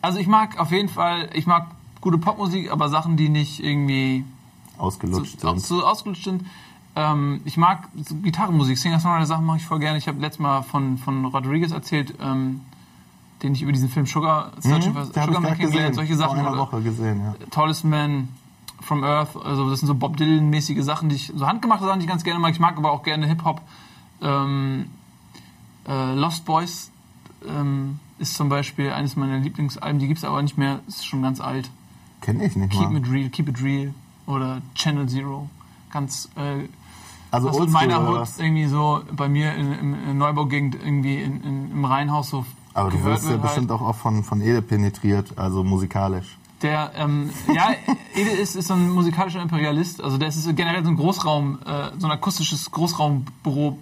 [0.03, 1.69] also ich mag auf jeden Fall, ich mag
[2.01, 4.25] gute Popmusik, aber Sachen, die nicht irgendwie
[4.77, 5.61] ausgelutscht so, sind.
[5.61, 6.45] so ausgelutscht sind.
[6.97, 7.89] Ähm, ich mag
[8.23, 9.99] Gitarrenmusik, Singer-Songwriter Sachen mache ich voll gerne.
[9.99, 12.61] Ich habe letztes Mal von, von Rodriguez erzählt, ähm,
[13.43, 16.39] den ich über diesen Film Sugar, Searching for Mhm, habe Sugar Man kennengelernt, solche Sachen.
[16.39, 17.35] vor einer Woche gesehen, ja.
[17.51, 18.29] Tallest Man
[18.81, 22.05] from Earth, also das sind so Bob Dylan-mäßige Sachen, die ich, so handgemachte Sachen, die
[22.05, 22.53] ich ganz gerne mag.
[22.53, 23.61] Ich mag aber auch gerne Hip-Hop.
[24.23, 24.87] Ähm,
[25.89, 26.91] äh, Lost Boys
[27.47, 31.23] ähm, ist zum Beispiel eines meiner Lieblingsalben, die gibt es aber nicht mehr, ist schon
[31.23, 31.71] ganz alt.
[32.21, 32.99] Kenne ich nicht Keep mal.
[32.99, 33.95] It Real, Keep It Real
[34.27, 35.51] oder Channel Zero.
[35.91, 36.69] Ganz, äh,
[37.35, 38.39] Also oldschool meiner was?
[38.39, 42.45] irgendwie so bei mir in, in, in Neubaugegend irgendwie in, in, im Reihenhaus so
[42.75, 43.43] Aber du wirst ja wird halt.
[43.43, 46.39] bestimmt auch oft von, von Ede penetriert, also musikalisch.
[46.63, 47.71] Der, ähm, ja,
[48.15, 50.03] Ede ist, ist so ein musikalischer Imperialist.
[50.03, 53.79] Also der ist generell so ein Großraum, äh, so ein akustisches Großraumbüro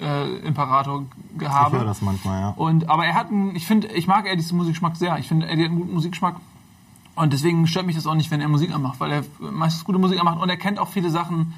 [0.00, 1.04] äh, Imperator
[1.36, 1.84] Ich höre gehabe.
[1.84, 2.48] das manchmal, ja.
[2.56, 5.18] Und aber er hat einen, ich finde, ich mag Eddies Musikgeschmack sehr.
[5.18, 6.36] Ich finde, Eddie hat einen guten Musikgeschmack.
[7.16, 9.98] Und deswegen stört mich das auch nicht, wenn er Musik anmacht, weil er meistens gute
[9.98, 11.54] Musik anmacht und er kennt auch viele Sachen,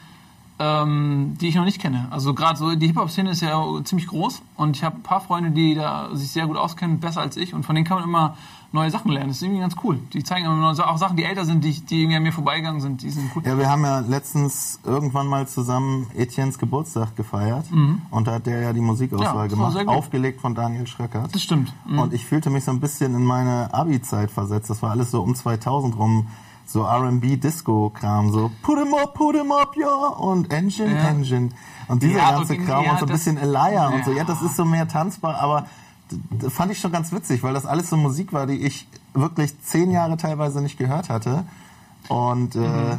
[0.58, 2.08] ähm, die ich noch nicht kenne.
[2.10, 5.50] Also gerade so die Hip-Hop-Szene ist ja ziemlich groß und ich habe ein paar Freunde,
[5.50, 8.36] die da sich sehr gut auskennen, besser als ich und von denen kann man immer
[8.72, 9.28] neue Sachen lernen.
[9.28, 9.98] Das ist irgendwie ganz cool.
[10.12, 13.02] Die zeigen immer auch Sachen, die älter sind, die, die irgendwie an mir vorbeigegangen sind,
[13.02, 13.42] die sind cool.
[13.44, 17.66] Ja, wir haben ja letztens irgendwann mal zusammen Etiennes Geburtstag gefeiert.
[18.10, 21.34] Und da hat der ja die Musikauswahl Ja, gemacht, aufgelegt von Daniel Schröckert.
[21.34, 21.72] Das stimmt.
[21.86, 21.98] Mhm.
[21.98, 24.70] Und ich fühlte mich so ein bisschen in meine Abi-Zeit versetzt.
[24.70, 26.26] Das war alles so um 2000 rum.
[26.68, 31.08] So R&B, Disco-Kram, so Put 'em up, put 'em up, ja, und Engine, Ja.
[31.08, 31.50] Engine.
[31.88, 34.10] Und dieser Ja, ganze Kram ja, und so ein das- bisschen Elia und so.
[34.12, 35.66] Ja, das ist so mehr tanzbar, aber
[36.10, 38.88] d- d- fand ich schon ganz witzig, weil das alles so Musik war, die ich
[39.14, 41.44] wirklich zehn Jahre teilweise nicht gehört hatte.
[42.08, 42.98] Und äh, Mhm.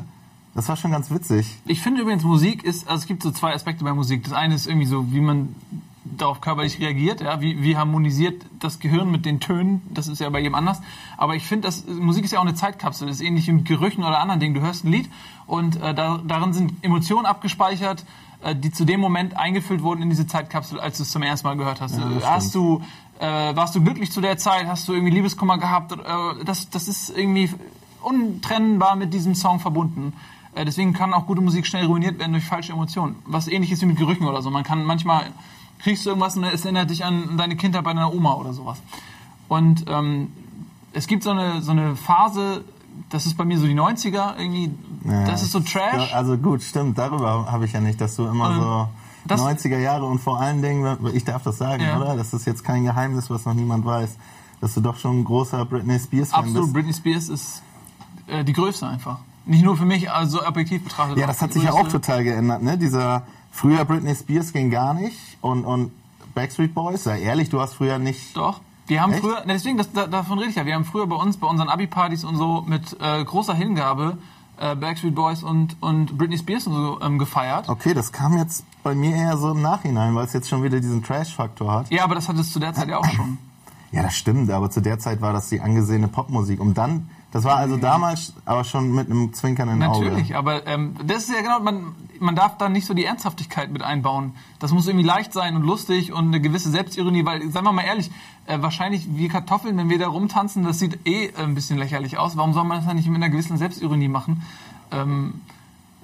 [0.56, 1.58] das war schon ganz witzig.
[1.66, 4.24] Ich finde übrigens, Musik ist, also es gibt so zwei Aspekte bei Musik.
[4.24, 5.54] Das eine ist irgendwie so, wie man
[6.04, 10.30] darauf körperlich reagiert, ja, wie, wie harmonisiert das Gehirn mit den Tönen, das ist ja
[10.30, 10.82] bei jedem anders.
[11.18, 14.04] Aber ich finde, Musik ist ja auch eine Zeitkapsel, das ist ähnlich wie mit Gerüchen
[14.04, 14.54] oder anderen Dingen.
[14.54, 15.10] Du hörst ein Lied
[15.46, 18.06] und äh, da, darin sind Emotionen abgespeichert,
[18.44, 21.48] äh, die zu dem Moment eingefüllt wurden in diese Zeitkapsel, als du es zum ersten
[21.48, 21.98] Mal gehört hast.
[21.98, 22.82] Ja, hast du,
[23.20, 24.68] äh, warst du glücklich zu der Zeit?
[24.68, 25.92] Hast du irgendwie Liebeskummer gehabt?
[25.92, 27.50] Äh, das, das ist irgendwie
[28.02, 30.14] untrennbar mit diesem Song verbunden.
[30.56, 33.18] Äh, Deswegen kann auch gute Musik schnell ruiniert werden durch falsche Emotionen.
[33.26, 34.50] Was ähnlich ist wie mit Gerüchen oder so.
[34.50, 35.28] Man kann manchmal
[35.80, 38.80] kriegst du irgendwas und es erinnert dich an deine Kindheit bei deiner Oma oder sowas.
[39.48, 40.32] Und ähm,
[40.94, 42.64] es gibt so eine, so eine Phase,
[43.10, 44.72] das ist bei mir so die 90er irgendwie,
[45.06, 46.14] Ja, das ist so Trash.
[46.14, 48.88] Also gut, stimmt, darüber habe ich ja nicht, dass du immer Ähm, so
[49.26, 51.98] Das- 90er Jahre und vor allen Dingen, ich darf das sagen, Ja.
[52.00, 52.16] oder?
[52.18, 54.18] Das ist jetzt kein Geheimnis, was noch niemand weiß,
[54.62, 56.74] dass du doch schon ein großer Britney Spears Fan Absolut, bist.
[56.74, 57.62] Britney Spears ist
[58.28, 59.20] äh, die Größte einfach.
[59.46, 61.18] Nicht nur für mich, also objektiv betrachtet.
[61.20, 62.78] Ja, das hat sich ja auch total geändert, ne?
[62.78, 65.92] Dieser früher Britney Spears ging gar nicht und, und
[66.34, 68.36] Backstreet Boys, sei ehrlich, du hast früher nicht.
[68.36, 68.62] Doch.
[68.88, 69.22] Wir haben Echt?
[69.22, 71.48] früher, na, deswegen, das, da, davon rede ich ja, wir haben früher bei uns, bei
[71.48, 74.18] unseren Abi-Partys und so mit äh, großer Hingabe
[74.60, 77.70] äh, Backstreet Boys und, und Britney Spears und so ähm, gefeiert.
[77.70, 80.80] Okay, das kam jetzt bei mir eher so im Nachhinein, weil es jetzt schon wieder
[80.80, 81.92] diesen Trash-Faktor hat.
[81.92, 83.38] Ja, aber das hattest du zu der Zeit ja auch schon.
[83.90, 86.60] Ja, das stimmt, aber zu der Zeit war das die angesehene Popmusik.
[86.60, 90.08] Und dann, das war also damals aber schon mit einem zwinkernden Auge.
[90.08, 93.72] Natürlich, aber ähm, das ist ja genau, man, man darf da nicht so die Ernsthaftigkeit
[93.72, 94.34] mit einbauen.
[94.60, 97.84] Das muss irgendwie leicht sein und lustig und eine gewisse Selbstironie, weil, seien wir mal
[97.84, 98.12] ehrlich,
[98.46, 102.18] äh, wahrscheinlich wie Kartoffeln, wenn wir da rumtanzen, das sieht eh äh, ein bisschen lächerlich
[102.18, 102.38] aus.
[102.38, 104.44] Warum soll man das dann nicht mit einer gewissen Selbstironie machen?
[104.92, 105.42] Ähm,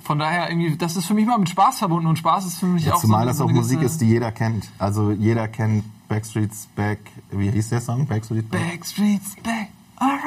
[0.01, 2.65] von daher, irgendwie, das ist für mich mal mit Spaß verbunden und Spaß ist für
[2.65, 4.67] mich Ja, auch zumal so, das so auch Musik ist, die jeder kennt.
[4.77, 6.99] Also jeder kennt Backstreet's Back.
[7.31, 8.05] Wie hieß der Song?
[8.05, 8.61] Backstreet Back?
[8.71, 10.19] Backstreet's back, alright,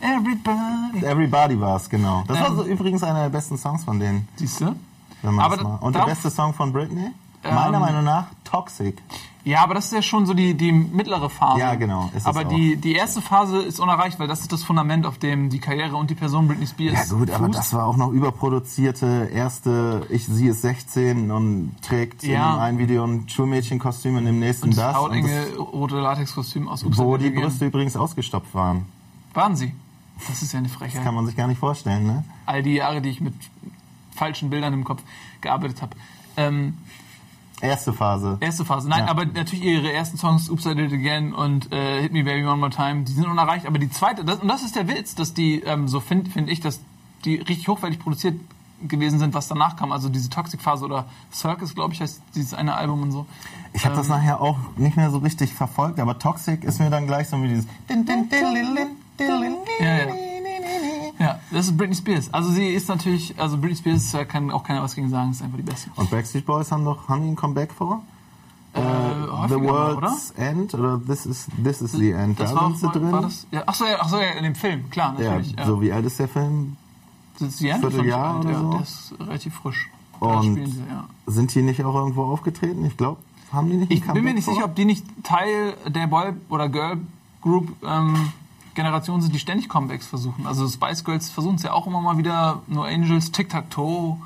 [0.00, 1.02] everybody.
[1.04, 2.24] Everybody war es, genau.
[2.28, 2.56] Das war Ähm.
[2.56, 4.28] so übrigens einer der besten Songs von denen.
[4.36, 4.74] Siehst du?
[5.22, 5.76] Wenn man Aber das mal.
[5.76, 7.10] Und der beste Song von Britney?
[7.42, 7.80] Meiner Ähm.
[7.80, 9.00] Meinung nach Toxic.
[9.42, 11.60] Ja, aber das ist ja schon so die, die mittlere Phase.
[11.60, 15.16] Ja, genau, aber die, die erste Phase ist unerreicht, weil das ist das Fundament, auf
[15.16, 18.10] dem die Karriere und die Person Britney Spears Ja gut, aber das war auch noch
[18.10, 22.52] überproduzierte erste, ich sie ist 16 und trägt in Ja.
[22.52, 24.92] dem einen Video ein Schulmädchenkostüm und im nächsten und das.
[24.92, 28.84] das Und hautenge rote Latexkostüm aus das wo die Brüste übrigens ausgestopft waren.
[29.32, 29.72] Waren sie?
[30.28, 31.02] Das ist ja eine Frechheit.
[31.02, 32.24] Kann man sich gar nicht vorstellen, ne?
[32.44, 33.32] All die Jahre, die ich mit
[34.20, 35.02] falschen Bildern im Kopf
[35.40, 35.96] gearbeitet habe.
[36.36, 36.76] Ähm,
[37.62, 38.38] Erste Phase.
[38.40, 38.88] erste Phase.
[38.88, 39.10] Nein, Ja.
[39.10, 42.46] aber natürlich ihre ersten Songs, Oops, I Did It Again und äh, Hit Me Baby
[42.46, 43.66] One More Time, die sind unerreicht.
[43.66, 46.48] Aber die zweite, das, und das ist der Witz, dass die, ähm, so finde find
[46.48, 46.80] ich, dass
[47.26, 48.40] die richtig hochwertig produziert
[48.88, 49.92] gewesen sind, was danach kam.
[49.92, 53.26] Also diese Toxic-Phase oder Circus, glaube ich, heißt dieses eine Album und so.
[53.74, 54.12] Ich habe das Ähm.
[54.16, 57.48] nachher auch nicht mehr so richtig verfolgt, aber Toxic ist mir dann gleich so wie
[57.48, 57.66] dieses.
[59.80, 60.14] Ja, ja.
[61.20, 62.32] Ja, das ist Britney Spears.
[62.32, 65.58] Also sie ist natürlich, also Britney Spears kann auch keiner was gegen sagen, ist einfach
[65.58, 65.90] die Beste.
[65.96, 68.02] Und Backstreet Boys haben doch, ein Comeback vor?
[68.72, 70.06] Äh, The häufiger mal, oder?
[70.08, 72.40] World's End oder This is This is the End.
[72.40, 73.12] Das da war, sind sie drin.
[73.12, 73.46] war das?
[73.50, 75.56] Ja, ach so, ja, ach so, ja, in dem Film, klar, ja, natürlich.
[75.58, 76.76] Ja, so wie alt ist der Film?
[77.38, 78.70] Das ist die Ende Vierteljahr von oder ja, so?
[78.70, 79.90] Der ist relativ frisch.
[80.20, 81.04] Da Und spielen sie, ja.
[81.26, 82.84] sind die nicht auch irgendwo aufgetreten?
[82.86, 83.18] Ich glaube,
[83.52, 84.54] haben die nicht Ich bin mir nicht vor?
[84.54, 88.32] sicher, ob die nicht Teil der Boy- oder Girl-Group ähm,
[88.80, 90.46] Generation sind, die ständig Comebacks versuchen.
[90.46, 94.16] Also Spice Girls versuchen es ja auch immer mal wieder, No Angels, Tic-Tac-Toe,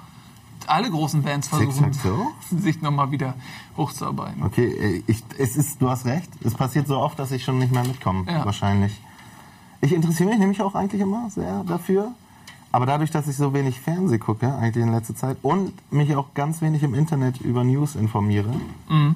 [0.67, 1.93] alle großen Bands versuchen
[2.59, 3.35] sich nochmal wieder
[3.77, 4.43] hochzuarbeiten.
[4.43, 6.31] Okay, äh, ich, es ist, du hast recht.
[6.43, 8.45] Es passiert so oft, dass ich schon nicht mehr mitkomme, Ja.
[8.45, 8.99] wahrscheinlich.
[9.81, 12.13] Ich interessiere mich nämlich auch eigentlich immer sehr dafür.
[12.73, 16.35] Aber dadurch, dass ich so wenig Fernseh gucke, eigentlich in letzter Zeit, und mich auch
[16.35, 18.53] ganz wenig im Internet über News informiere,
[18.89, 19.15] Mhm.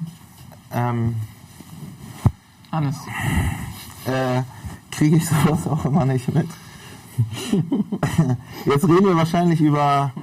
[0.71, 1.15] ähm,
[2.71, 2.95] Hannes.
[4.05, 4.43] äh,
[4.91, 6.47] kriege ich sowas auch immer nicht mit.
[8.65, 10.13] Jetzt reden wir wahrscheinlich über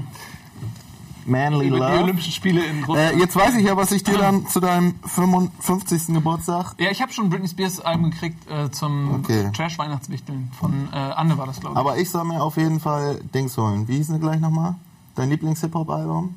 [1.26, 2.02] Manly Über die Love.
[2.04, 3.14] Olympischen Spiele in Russland.
[3.14, 6.14] Äh, jetzt weiß ich ja, was ich dir dann zu deinem 55.
[6.14, 9.50] Geburtstag ja, ich habe schon Britney Spears Album gekriegt äh, zum Okay.
[9.52, 11.78] Trash Weihnachtswichteln von äh, Anne war das glaube ich.
[11.78, 13.88] Aber ich soll mir auf jeden Fall Dings holen.
[13.88, 14.76] Wie hieß denn gleich nochmal?
[15.16, 16.34] Dein Lieblings-Hip-Hop-Album?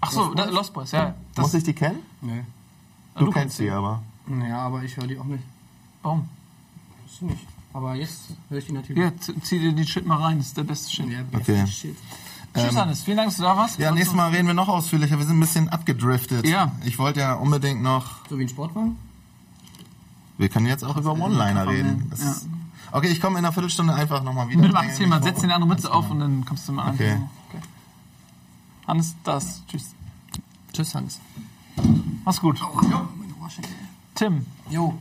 [0.00, 1.14] Ach so, da, Lost Boys, ja.
[1.34, 1.98] Das, Muss ich die kennen?
[2.20, 2.44] Nee.
[3.18, 4.02] Du, kennst die aber.
[4.48, 5.42] Ja, aber ich höre die auch nicht.
[6.02, 6.28] Warum?
[7.20, 7.46] Nicht.
[7.72, 9.02] Aber jetzt höre ich die natürlich.
[9.02, 11.08] Ja, zieh dir die Shit mal rein, das ist der beste Shit.
[11.10, 11.66] Ja, Okay.
[11.66, 11.96] Shit.
[12.54, 13.78] Tschüss Hannes, vielen Dank, dass du da warst.
[13.78, 15.18] Ja, nächstes Mal reden wir noch ausführlicher.
[15.18, 16.46] Wir sind ein bisschen abgedriftet.
[16.46, 16.72] Ja.
[16.84, 18.26] Ich wollte ja unbedingt noch.
[18.30, 18.96] So wie ein Sportwagen?
[20.38, 22.10] Wir können jetzt auch über One-Liner reden.
[22.18, 22.34] Ja.
[22.92, 24.62] okay, ich komme in einer Viertelstunde einfach nochmal wieder.
[24.62, 26.94] Mit dem Thema, setz dir eine andere Mütze auf und dann kommst du mal an.
[26.94, 27.18] Okay.
[27.50, 27.62] okay.
[28.86, 29.62] Hannes, das.
[29.68, 29.94] Tschüss.
[30.72, 31.20] Tschüss, Hans.
[32.24, 32.58] Mach's gut.
[32.82, 33.72] Meine Ohrschenkel.
[34.14, 34.98] Tim, Jo,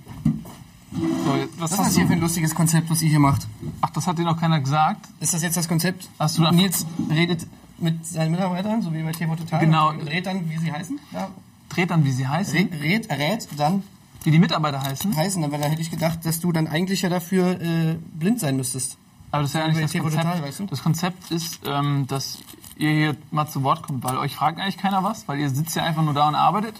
[0.95, 3.47] so, was was ist das hier für ein lustiges Konzept, was ihr hier macht?
[3.81, 5.07] Ach, das hat dir noch keiner gesagt.
[5.19, 6.07] Ist das jetzt das Konzept?
[6.19, 7.45] Hast du da- Nils redet
[7.77, 9.59] mit seinen Mitarbeitern, so wie bei TV Total?
[9.59, 9.89] Genau.
[9.89, 10.99] Und rät dann, wie sie heißen?
[11.11, 11.29] Ja.
[11.69, 12.55] Dreht dann, wie sie heißen.
[12.55, 13.83] Rät, rät, rät dann
[14.23, 15.15] Wie die Mitarbeiter heißen.
[15.15, 18.55] heißen, aber da hätte ich gedacht, dass du dann eigentlich ja dafür äh, blind sein
[18.55, 18.97] müsstest.
[19.31, 20.23] Aber das ist ja nicht Bei das Konzept.
[20.23, 20.65] Total, weißt du?
[20.67, 22.37] Das Konzept ist, ähm, dass
[22.77, 25.75] ihr hier mal zu Wort kommt, weil euch fragt eigentlich keiner was, weil ihr sitzt
[25.75, 26.75] ja einfach nur da und arbeitet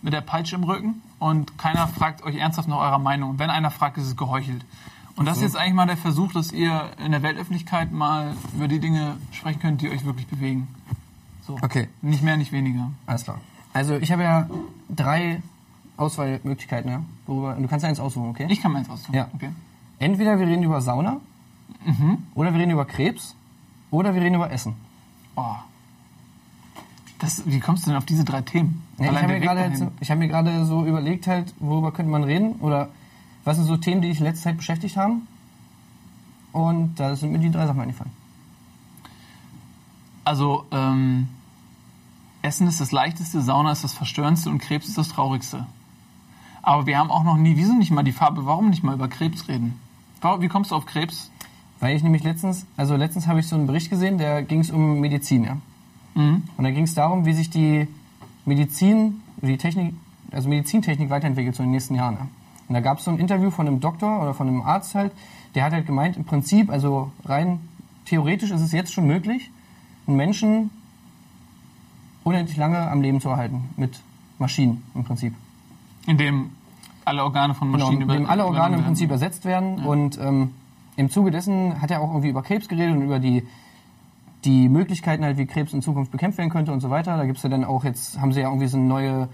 [0.00, 3.30] mit der Peitsche im Rücken und keiner fragt euch ernsthaft nach eurer Meinung.
[3.30, 4.64] Und wenn einer fragt, ist es geheuchelt.
[5.14, 8.66] Und das ist jetzt eigentlich mal der Versuch, dass ihr in der Weltöffentlichkeit mal über
[8.66, 10.66] die Dinge sprechen könnt, die euch wirklich bewegen.
[11.46, 11.58] So.
[11.62, 11.88] Okay.
[12.00, 12.90] Nicht mehr, nicht weniger.
[13.06, 13.40] Alles klar.
[13.72, 14.48] Also ich habe ja
[14.88, 15.42] drei
[15.96, 17.02] Auswahlmöglichkeiten, ja?
[17.26, 18.46] Worüber, du kannst ja eins aussuchen, okay?
[18.48, 19.14] Ich kann meins aussuchen.
[19.14, 19.28] Ja.
[19.32, 19.50] Okay.
[20.00, 21.20] Entweder wir reden über Sauna,
[22.34, 23.36] oder wir reden über Krebs,
[23.92, 24.74] oder wir reden über Essen.
[25.36, 25.54] Oh.
[27.22, 28.82] Das, wie kommst du denn auf diese drei Themen?
[28.98, 32.24] Ja, ich habe mir, gerade ich hab mir gerade so überlegt, halt, worüber könnte man
[32.24, 32.88] reden oder
[33.44, 35.28] was sind so Themen, die dich in letzter Zeit beschäftigt haben.
[36.50, 38.10] Und da sind mir die drei Sachen eingefallen.
[40.24, 41.28] Also, ähm,
[42.42, 45.68] Essen ist das Leichteste, Sauna ist das Verstörendste und Krebs ist das Traurigste.
[46.60, 49.06] Aber wir haben auch noch nie, wieso nicht mal die Farbe, warum nicht mal über
[49.06, 49.78] Krebs reden?
[50.40, 51.30] Wie kommst du auf Krebs?
[51.78, 54.72] Weil ich nämlich letztens, also letztens habe ich so einen Bericht gesehen, da ging es
[54.72, 55.56] um Medizin, ja.
[56.14, 56.42] Mhm.
[56.56, 57.88] Und da ging es darum, wie sich die
[58.44, 59.94] Medizin, die Technik,
[60.30, 62.14] also Medizintechnik weiterentwickelt so in den nächsten Jahren.
[62.14, 62.28] Ja.
[62.68, 65.12] Und da gab es so ein Interview von einem Doktor oder von einem Arzt halt,
[65.54, 67.60] der hat halt gemeint, im Prinzip, also rein
[68.06, 69.50] theoretisch ist es jetzt schon möglich,
[70.06, 70.70] einen Menschen
[72.24, 73.68] unendlich lange am Leben zu erhalten.
[73.76, 74.00] Mit
[74.38, 75.34] Maschinen im Prinzip.
[76.06, 76.50] In dem
[77.04, 78.84] alle Organe von Genau, Maschinen in dem alle Organe im.
[78.84, 79.84] Prinzip ersetzt werden.
[79.84, 80.50] Und ähm,
[80.96, 83.46] im Zuge dessen hat er auch irgendwie über Krebs geredet und über die,
[84.44, 87.16] die Möglichkeiten halt, wie Krebs in Zukunft bekämpft werden könnte und so weiter.
[87.16, 89.28] Da gibt's ja dann auch jetzt, haben sie ja irgendwie so eine neue,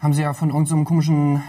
[0.00, 1.42] haben sie ja von irgendeinem komischen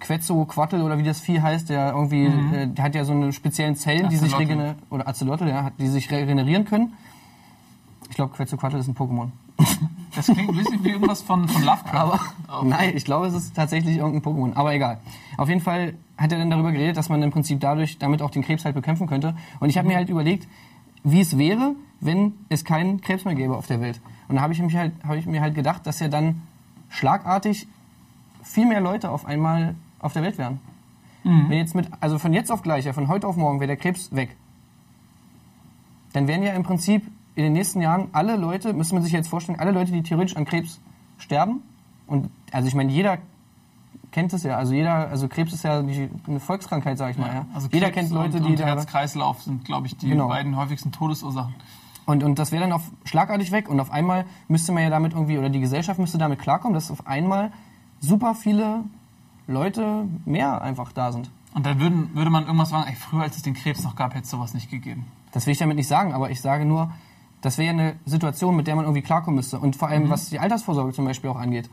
[0.00, 3.32] Quetzo, Quattel oder wie das Vieh heißt, der irgendwie, äh, der hat ja so eine
[3.32, 6.92] speziellen Zellen, die sich regenerieren, oder Axolotl, ja, die sich regenerieren können.
[8.08, 9.30] Ich glaube, Quetzo, Quattel ist ein Pokémon.
[10.14, 11.94] Das klingt ein bisschen wie irgendwas von, von Lovecraft.
[11.94, 12.62] Aber Auch.
[12.62, 14.54] nein, ich glaube, es ist tatsächlich irgendein Pokémon.
[14.54, 14.98] Aber egal.
[15.36, 18.30] Auf jeden Fall hat er dann darüber geredet, dass man im Prinzip dadurch damit auch
[18.30, 19.36] den Krebs halt bekämpfen könnte.
[19.60, 20.48] Und ich habe mir halt überlegt,
[21.06, 24.00] wie es wäre, wenn es keinen Krebs mehr gäbe auf der Welt.
[24.26, 26.42] Und da habe ich, mich halt, hab ich mir halt gedacht, dass ja dann
[26.88, 27.68] schlagartig
[28.42, 30.60] viel mehr Leute auf einmal auf der Welt wären.
[31.48, 33.76] Wenn jetzt mit, also von jetzt auf gleich, ja, von heute auf morgen wäre der
[33.76, 34.36] Krebs weg.
[36.12, 39.28] Dann wären ja im Prinzip in den nächsten Jahren alle Leute, müsste man sich jetzt
[39.28, 40.80] vorstellen, alle Leute, die theoretisch an Krebs
[41.18, 41.62] sterben.
[42.08, 43.18] Und also ich meine, jeder
[44.16, 44.56] kennt es ja.
[44.56, 47.28] Also jeder, also Krebs ist ja die, eine Volkskrankheit, sag ich mal.
[47.34, 47.46] Ja.
[47.52, 50.28] Also jeder Krebs kennt Leute, und, die und Herz-Kreislauf sind, glaube ich, die Genau.
[50.28, 51.54] beiden häufigsten Todesursachen.
[52.06, 55.12] und und das wäre dann auf schlagartig weg und auf einmal müsste man ja damit
[55.12, 57.52] irgendwie oder die Gesellschaft müsste damit klarkommen, dass auf einmal
[58.00, 58.84] super viele
[59.46, 61.30] Leute mehr einfach da sind.
[61.52, 64.14] Und dann würden, würde man irgendwas sagen, ey, früher als es den Krebs noch gab,
[64.14, 65.04] hätte es sowas nicht gegeben.
[65.32, 66.90] Das will ich damit nicht sagen, aber ich sage nur,
[67.42, 69.58] das wäre ja eine Situation, mit der man irgendwie klarkommen müsste.
[69.58, 71.68] Und vor allem, was die Altersvorsorge zum Beispiel auch angeht.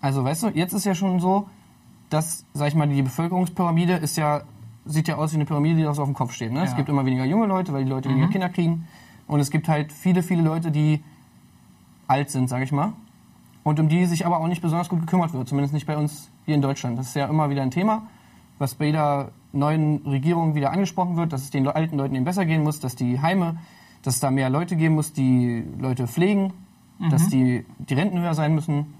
[0.00, 1.48] Also, weißt du, jetzt ist ja schon so,
[2.10, 4.42] dass, sag ich mal, die Bevölkerungspyramide ist ja,
[4.84, 6.52] sieht ja aus wie eine Pyramide, die so auf dem Kopf steht.
[6.52, 6.62] Ne?
[6.62, 6.76] Es Ja.
[6.76, 8.86] gibt immer weniger junge Leute, weil die Leute weniger Kinder kriegen.
[9.26, 11.02] Und es gibt halt viele, viele Leute, die
[12.06, 12.92] alt sind, sag ich mal.
[13.62, 15.46] Und um die sich aber auch nicht besonders gut gekümmert wird.
[15.48, 16.98] Zumindest nicht bei uns hier in Deutschland.
[16.98, 18.06] Das ist ja immer wieder ein Thema,
[18.58, 22.46] was bei jeder neuen Regierung wieder angesprochen wird, dass es den alten Leuten eben besser
[22.46, 23.58] gehen muss, dass die Heime,
[24.02, 26.52] dass es da mehr Leute geben muss, die Leute pflegen,
[27.10, 28.94] dass die, die Renten höher sein müssen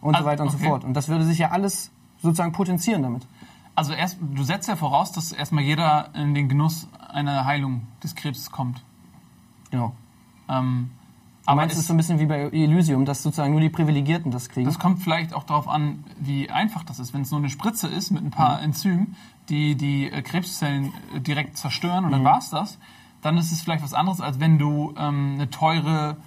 [0.00, 0.66] und Ah, so weiter und so okay.
[0.68, 0.84] fort.
[0.84, 1.90] Und das würde sich ja alles
[2.22, 3.26] sozusagen potenzieren damit.
[3.74, 8.14] Also erst, du setzt ja voraus, dass erstmal jeder in den Genuss einer Heilung des
[8.14, 8.82] Krebs kommt.
[9.70, 9.94] Genau.
[10.48, 10.90] Ähm,
[11.50, 13.62] Du aber meinst, es es, ist so ein bisschen wie bei Elysium, dass sozusagen nur
[13.62, 14.66] die Privilegierten das kriegen?
[14.66, 17.14] das kommt vielleicht auch darauf an, wie einfach das ist.
[17.14, 19.16] Wenn es nur eine Spritze ist mit ein paar Enzymen,
[19.48, 22.78] die die äh, Krebszellen äh, direkt zerstören und dann war's das,
[23.22, 26.18] dann ist es vielleicht was anderes, als wenn du ähm, eine teure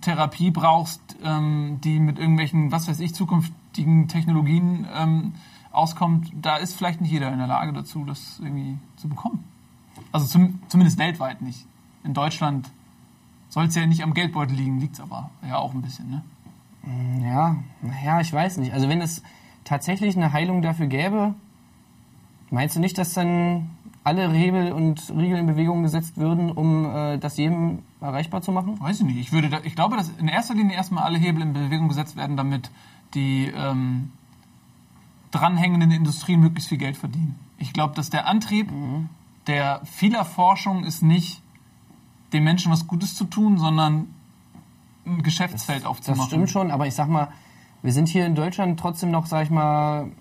[0.00, 3.14] Therapie brauchst, ähm, die mit irgendwelchen, was weiß ich,
[3.78, 5.32] zukünftigen Technologien ähm,
[5.70, 6.30] auskommt.
[6.34, 9.44] Da ist vielleicht nicht jeder in der Lage dazu, das irgendwie zu bekommen.
[10.12, 11.66] Also zum, zumindest weltweit nicht.
[12.04, 12.70] In Deutschland
[13.48, 16.10] soll es ja nicht am Geldbeutel liegen, liegt es aber ja auch ein bisschen.
[16.10, 16.22] Ne?
[17.22, 18.72] Ja, naja, ich weiß nicht.
[18.72, 19.22] Also wenn es
[19.64, 21.34] tatsächlich eine Heilung dafür gäbe,
[22.50, 23.70] meinst du nicht, dass dann
[24.04, 28.80] alle Hebel und Riegel in Bewegung gesetzt würden, um äh, das jedem erreichbar zu machen?
[28.80, 29.18] Weiß ich nicht.
[29.18, 32.16] Ich, würde da, ich glaube, dass in erster Linie erstmal alle Hebel in Bewegung gesetzt
[32.16, 32.70] werden, damit
[33.14, 34.12] die ähm,
[35.30, 37.38] dranhängenden Industrien möglichst viel Geld verdienen.
[37.58, 38.70] Ich glaube, dass der Antrieb
[39.48, 41.42] der vieler Forschung ist nicht,
[42.32, 44.14] den Menschen was Gutes zu tun, sondern
[45.06, 46.20] ein Geschäftsfeld aufzumachen.
[46.20, 47.28] Das stimmt schon, aber ich sag mal,
[47.82, 50.12] wir sind hier in Deutschland trotzdem noch, sag ich mal,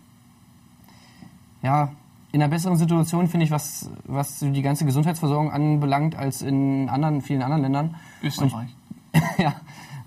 [1.62, 1.91] ja,
[2.32, 7.21] in einer besseren Situation, finde ich, was, was die ganze Gesundheitsversorgung anbelangt, als in anderen,
[7.21, 7.95] vielen anderen Ländern.
[8.21, 8.76] Österreich.
[9.38, 9.56] ja,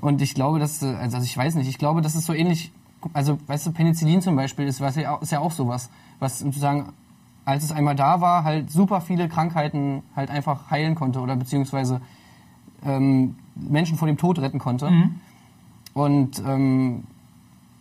[0.00, 2.72] und ich glaube, dass, äh, also ich weiß nicht, ich glaube, das ist so ähnlich,
[3.12, 6.38] also weißt du, Penicillin zum Beispiel ist, was ja, auch- ist ja auch sowas, was
[6.40, 6.92] sozusagen,
[7.44, 12.00] als es einmal da war, halt super viele Krankheiten halt einfach heilen konnte oder beziehungsweise
[12.84, 14.90] ähm, Menschen vor dem Tod retten konnte.
[15.94, 17.04] Und ähm,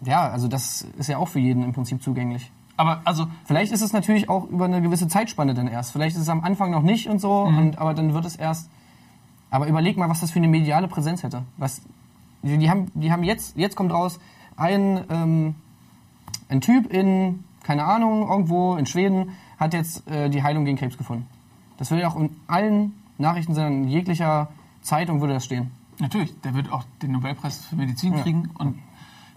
[0.03, 2.51] ja, also das ist ja auch für jeden im Prinzip zugänglich.
[2.77, 5.91] Aber also, Vielleicht ist es natürlich auch über eine gewisse Zeitspanne dann erst.
[5.91, 8.69] Vielleicht ist es am Anfang noch nicht und so, und, aber dann wird es erst.
[9.51, 11.43] Aber überleg mal, was das für eine mediale Präsenz hätte.
[11.57, 11.81] Was,
[12.43, 14.19] die, die haben, die haben jetzt, jetzt kommt raus,
[14.55, 15.55] ein, ähm,
[16.49, 20.97] ein Typ in, keine Ahnung, irgendwo in Schweden hat jetzt äh, die Heilung gegen Krebs
[20.97, 21.27] gefunden.
[21.77, 24.49] Das würde auch in allen Nachrichtensendern, in jeglicher
[24.81, 25.71] Zeitung würde das stehen.
[25.99, 28.49] Natürlich, der wird auch den Nobelpreis für Medizin kriegen.
[28.57, 28.79] Und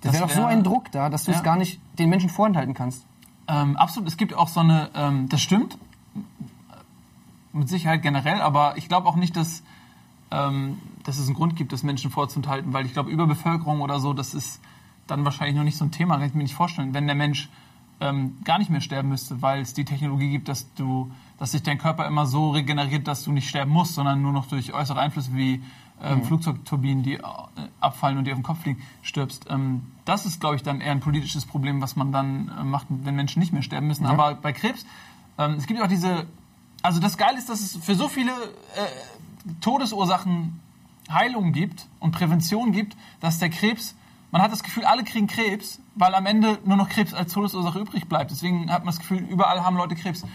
[0.01, 1.39] Das wäre doch so ein Druck da, dass du Ja.
[1.39, 3.05] es gar nicht den Menschen vorenthalten kannst.
[3.49, 5.77] Ähm, absolut, es gibt auch so eine, ähm, das stimmt,
[7.53, 9.63] mit Sicherheit generell, aber ich glaube auch nicht, dass,
[10.31, 14.13] ähm, dass es einen Grund gibt, das Menschen vorzuenthalten, weil ich glaube, Überbevölkerung oder so,
[14.13, 14.61] das ist
[15.07, 16.95] dann wahrscheinlich noch nicht so ein Thema, kann ich mir nicht vorstellen.
[16.95, 17.49] Wenn der Mensch
[18.01, 21.63] ähm, gar nicht mehr sterben müsste, weil es die Technologie gibt, dass du, dass sich
[21.63, 24.99] dein Körper immer so regeneriert, dass du nicht sterben musst, sondern nur noch durch äußere
[24.99, 25.63] Einflüsse wie
[26.03, 27.23] ähm, Flugzeugturbinen, die äh,
[27.81, 29.47] abfallen und dir auf den Kopf fliegen, stirbst.
[29.49, 32.87] Ähm, das ist, glaube ich, dann eher ein politisches Problem, was man dann äh, macht,
[32.89, 34.07] wenn Menschen nicht mehr sterben müssen.
[34.07, 34.85] Aber bei Krebs,
[35.39, 36.27] ähm, es gibt auch diese,
[36.83, 40.61] also das Geile ist, dass es für so viele äh, Todesursachen
[41.11, 43.95] Heilung gibt und Prävention gibt, dass der Krebs,
[44.31, 47.81] man hat das Gefühl, alle kriegen Krebs, weil am Ende nur noch Krebs als Todesursache
[47.81, 48.31] übrig bleibt.
[48.31, 50.23] Deswegen hat man das Gefühl, überall haben Leute Krebs.
[50.23, 50.27] Äh,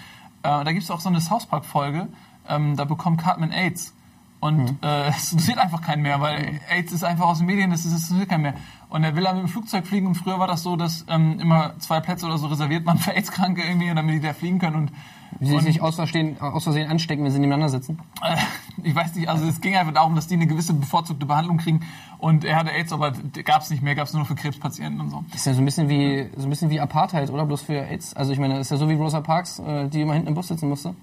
[0.43, 2.07] da gibt es auch so eine South Park-Folge,
[2.47, 3.93] ähm, da bekommt Cartman AIDS.
[4.39, 7.85] Und äh, es interessiert einfach keinen mehr, weil AIDS ist einfach aus den Medien, das,
[7.85, 8.53] ist, das interessiert keinen mehr.
[8.89, 11.39] Und er will dann mit dem Flugzeug fliegen und früher war das so, dass ähm,
[11.39, 14.75] immer zwei Plätze oder so reserviert man für AIDS-Kranke irgendwie, damit die da fliegen können.
[14.75, 14.91] Und
[15.39, 17.99] sie sich nicht aus Versehen, aus Versehen anstecken, wenn sie nebeneinander sitzen.
[18.83, 21.81] ich weiß nicht, also es ging einfach darum, dass die eine gewisse bevorzugte Behandlung kriegen
[22.17, 23.11] und er hatte AIDS, aber
[23.43, 25.23] gab es nicht mehr, gab es nur noch für Krebspatienten und so.
[25.31, 27.45] Das ist ja so ein bisschen wie so ein bisschen wie Apartheid, oder?
[27.45, 28.15] Bloß für AIDS.
[28.15, 30.33] Also ich meine, das ist ja so wie Rosa Parks, äh, die immer hinten im
[30.33, 30.95] Bus sitzen musste.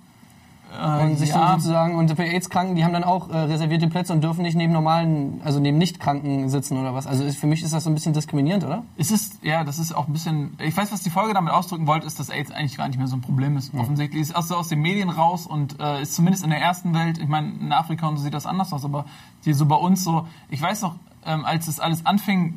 [1.02, 1.48] Und sich Äh, ja.
[1.48, 4.56] so sozusagen, und für AIDS-Kranken, die haben dann auch äh, reservierte Plätze und dürfen nicht
[4.56, 7.06] neben normalen, also neben Nicht-Kranken sitzen oder was.
[7.06, 8.84] Also ist, für mich ist das so ein bisschen diskriminierend, oder?
[8.96, 11.86] Es ist, ja, das ist auch ein bisschen, ich weiß, was die Folge damit ausdrücken
[11.86, 13.72] wollte, ist, dass AIDS eigentlich gar nicht mehr so ein Problem ist.
[13.74, 17.18] Offensichtlich ist es aus den Medien raus und äh, ist zumindest in der ersten Welt,
[17.18, 19.04] ich meine, in Afrika und so sieht das anders aus, aber
[19.42, 22.54] hier so bei uns so, ich weiß noch, ähm, als es alles anfing,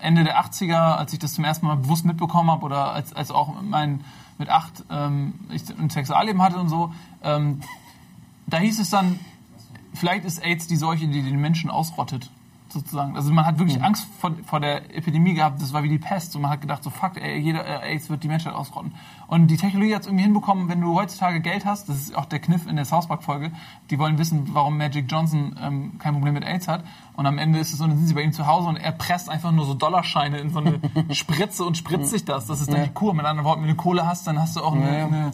[0.00, 3.30] Ende der 80er, als ich das zum ersten Mal bewusst mitbekommen habe oder als, als
[3.30, 4.04] auch mein,
[4.38, 7.60] mit acht ähm, ich ein Sexualleben hatte und so, ähm,
[8.46, 9.18] da hieß es dann,
[9.94, 12.30] vielleicht ist AIDS die Seuche, die den Menschen ausrottet,
[12.68, 13.16] sozusagen.
[13.16, 16.34] Also man hat wirklich Angst vor, vor der Epidemie gehabt, das war wie die Pest.
[16.34, 18.94] Und man hat gedacht, so fuck, ey, jeder äh, AIDS wird die Menschheit ausrotten.
[19.28, 22.24] Und die Technologie hat es irgendwie hinbekommen, wenn du heutzutage Geld hast, das ist auch
[22.24, 23.52] der Kniff in der South Park-Folge,
[23.90, 26.82] die wollen wissen, warum Magic Johnson ähm, kein Problem mit AIDS hat.
[27.14, 28.90] Und am Ende ist es so, dann sind sie bei ihm zu Hause und er
[28.92, 30.80] presst einfach nur so Dollarscheine in so eine
[31.14, 32.46] Spritze und spritzt sich das.
[32.46, 32.84] Das ist dann Ja.
[32.86, 33.12] die Kur.
[33.12, 35.30] Mit anderen Worten, wenn du Kohle hast, dann hast du auch eine, Ja, eine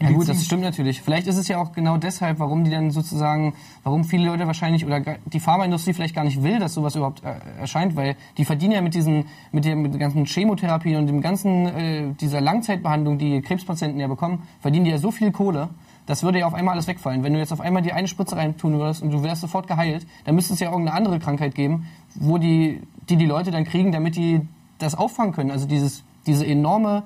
[0.00, 1.00] Ja gut, das stimmt natürlich.
[1.02, 4.84] Vielleicht ist es ja auch genau deshalb, warum die dann sozusagen, warum viele Leute wahrscheinlich
[4.84, 8.72] oder die Pharmaindustrie vielleicht gar nicht will, dass sowas überhaupt äh, erscheint, weil die verdienen
[8.72, 13.18] ja mit diesen, mit der, mit der ganzen Chemotherapie und dem ganzen, äh, dieser Langzeitbehandlung,
[13.18, 15.68] die Krebspatienten ja bekommen, verdienen die ja so viel Kohle.
[16.06, 17.22] Das würde ja auf einmal alles wegfallen.
[17.22, 20.06] Wenn du jetzt auf einmal die eine Spritze reintun würdest und du wärst sofort geheilt,
[20.24, 23.90] dann müsste es ja irgendeine andere Krankheit geben, wo die, die die Leute dann kriegen,
[23.90, 24.42] damit die
[24.78, 25.50] das auffangen können.
[25.50, 27.04] Also dieses, diese enorme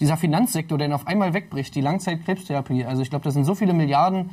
[0.00, 2.84] dieser Finanzsektor, der dann auf einmal wegbricht, die Langzeitkrebstherapie.
[2.84, 4.30] Also ich glaube, das sind so viele Milliarden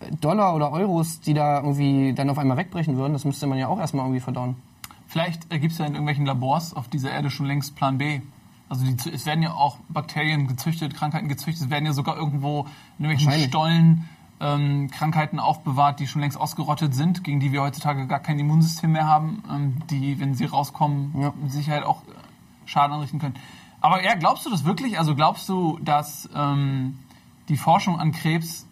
[0.00, 3.12] äh, Dollar oder Euros, die da irgendwie dann auf einmal wegbrechen würden.
[3.12, 4.56] Das müsste man ja auch erstmal irgendwie verdauen.
[5.08, 8.20] Vielleicht gibt es ja in irgendwelchen Labors auf dieser Erde schon längst Plan B.
[8.68, 12.66] Also die, es werden ja auch Bakterien gezüchtet, Krankheiten gezüchtet, es werden ja sogar irgendwo
[12.98, 13.48] in irgendwelchen.
[13.48, 14.08] Stollen
[14.40, 18.92] ähm, Krankheiten aufbewahrt, die schon längst ausgerottet sind, gegen die wir heutzutage gar kein Immunsystem
[18.92, 21.32] mehr haben, ähm, die, wenn sie rauskommen, Ja.
[21.40, 22.06] mit Sicherheit auch äh,
[22.66, 23.34] Schaden anrichten können.
[23.86, 24.98] Aber ja, glaubst du das wirklich?
[24.98, 26.98] Also glaubst du, dass ähm,
[27.48, 28.66] die Forschung an Krebs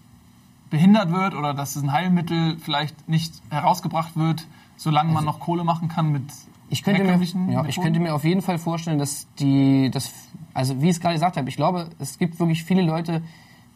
[0.70, 4.44] behindert wird oder dass ein Heilmittel vielleicht nicht herausgebracht wird,
[4.76, 6.24] solange man noch Kohle machen kann mit
[6.68, 10.12] Ich könnte, mir, ja, ich könnte mir auf jeden Fall vorstellen, dass die, das,
[10.52, 13.22] also wie ich es gerade gesagt habe, ich glaube, es gibt wirklich viele Leute,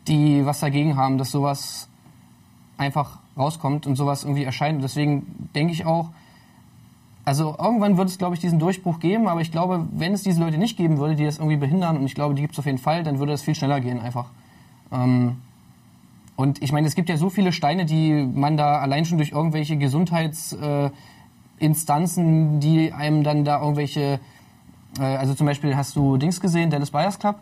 [0.09, 1.89] die was dagegen haben, dass sowas
[2.79, 4.79] einfach rauskommt und sowas irgendwie erscheint.
[4.79, 6.11] Und deswegen denke ich auch,
[7.29, 10.41] also irgendwann wird es, glaube ich, diesen Durchbruch geben, aber ich glaube, wenn es diese
[10.41, 12.65] Leute nicht geben würde, die das irgendwie behindern, und ich glaube, die gibt es auf
[12.65, 14.31] jeden Fall, dann würde das viel schneller gehen einfach.
[14.91, 15.37] Ähm,
[16.37, 19.33] und ich meine, es gibt ja so viele Steine, die man da allein schon durch
[19.33, 24.21] irgendwelche Gesundheitsinstanzen, äh, die einem dann da irgendwelche,
[24.99, 27.41] äh, also zum Beispiel hast du Dings gesehen, Dallas Buyers Club?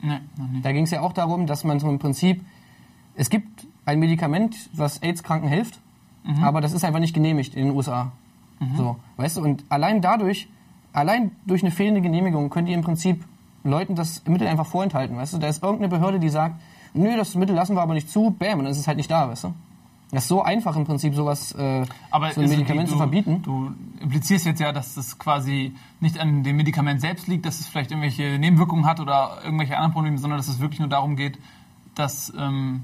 [0.00, 0.64] Nee, noch nicht.
[0.64, 2.42] Da ging es ja auch darum, dass man so im Prinzip,
[3.16, 5.78] es gibt ein Medikament, was AIDS-Kranken hilft,
[6.40, 8.12] aber das ist einfach nicht genehmigt in den USA.
[8.76, 10.48] So, weißt du, und allein dadurch,
[10.92, 13.24] allein durch eine fehlende Genehmigung können die im Prinzip
[13.64, 15.38] Leuten das Mittel einfach vorenthalten, weißt du?
[15.38, 16.60] Da ist irgendeine Behörde, die sagt,
[16.94, 19.10] nö, das Mittel lassen wir aber nicht zu, bam, und dann ist es halt nicht
[19.10, 19.54] da, weißt du?
[20.12, 23.42] Das ist so einfach im Prinzip, sowas, äh, Aber so ein Medikament die- zu verbieten.
[23.42, 27.66] Du implizierst jetzt ja, dass das quasi nicht an dem Medikament selbst liegt, dass es
[27.66, 31.38] vielleicht irgendwelche Nebenwirkungen hat oder irgendwelche anderen Probleme, sondern dass es wirklich nur darum geht,
[31.96, 32.82] dass ähm,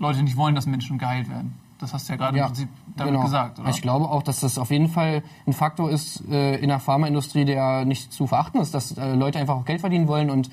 [0.00, 1.54] Leute nicht wollen, dass Menschen geheilt werden.
[1.84, 3.24] Das hast du ja gerade im Prinzip damit genau.
[3.24, 3.68] gesagt, oder?
[3.68, 7.44] Ich glaube auch, dass das auf jeden Fall ein Faktor ist äh, in der Pharmaindustrie,
[7.44, 10.50] der nicht zu verachten ist, dass äh, Leute einfach auch Geld verdienen wollen und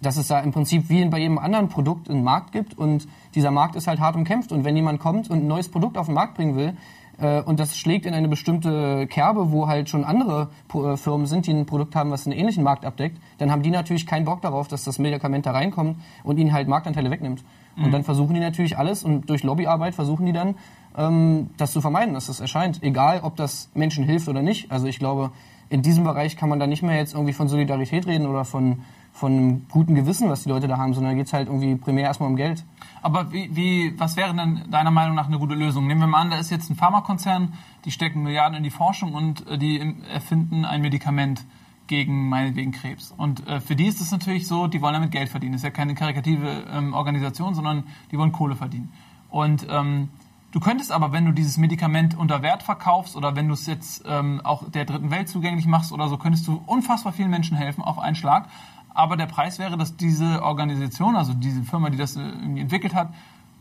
[0.00, 3.50] dass es da im Prinzip wie bei jedem anderen Produkt einen Markt gibt und dieser
[3.50, 6.14] Markt ist halt hart umkämpft und wenn jemand kommt und ein neues Produkt auf den
[6.14, 6.78] Markt bringen will,
[7.18, 11.46] äh, und das schlägt in eine bestimmte Kerbe, wo halt schon andere äh, Firmen sind,
[11.46, 14.40] die ein Produkt haben, was einen ähnlichen Markt abdeckt, dann haben die natürlich keinen Bock
[14.40, 17.44] darauf, dass das Medikament da reinkommt und ihnen halt Marktanteile wegnimmt.
[17.84, 20.54] Und dann versuchen die natürlich alles und durch Lobbyarbeit versuchen die dann,
[20.96, 22.82] ähm, das zu vermeiden, dass das erscheint.
[22.82, 24.70] Egal, ob das Menschen hilft oder nicht.
[24.70, 25.30] Also ich glaube,
[25.68, 28.82] in diesem Bereich kann man da nicht mehr jetzt irgendwie von Solidarität reden oder von,
[29.12, 32.04] von einem guten Gewissen, was die Leute da haben, sondern da geht's halt irgendwie primär
[32.04, 32.64] erstmal um Geld.
[33.02, 35.86] Aber wie, wie, was wäre denn deiner Meinung nach eine gute Lösung?
[35.86, 37.54] Nehmen wir mal an, da ist jetzt ein Pharmakonzern,
[37.84, 41.44] die stecken Milliarden in die Forschung und äh, die erfinden ein Medikament
[41.90, 43.12] gegen meinetwegen Krebs.
[43.16, 45.52] Und äh, für die ist es natürlich so, die wollen damit Geld verdienen.
[45.52, 47.82] Das ist ja keine karikative ähm, Organisation, sondern
[48.12, 48.92] die wollen Kohle verdienen.
[49.28, 50.08] Und ähm,
[50.52, 54.04] du könntest aber, wenn du dieses Medikament unter Wert verkaufst oder wenn du es jetzt
[54.06, 57.82] ähm, auch der dritten Welt zugänglich machst oder so, könntest du unfassbar vielen Menschen helfen
[57.82, 58.48] auf einen Schlag.
[58.94, 62.94] Aber der Preis wäre, dass diese Organisation, also diese Firma, die das äh, irgendwie entwickelt
[62.94, 63.12] hat,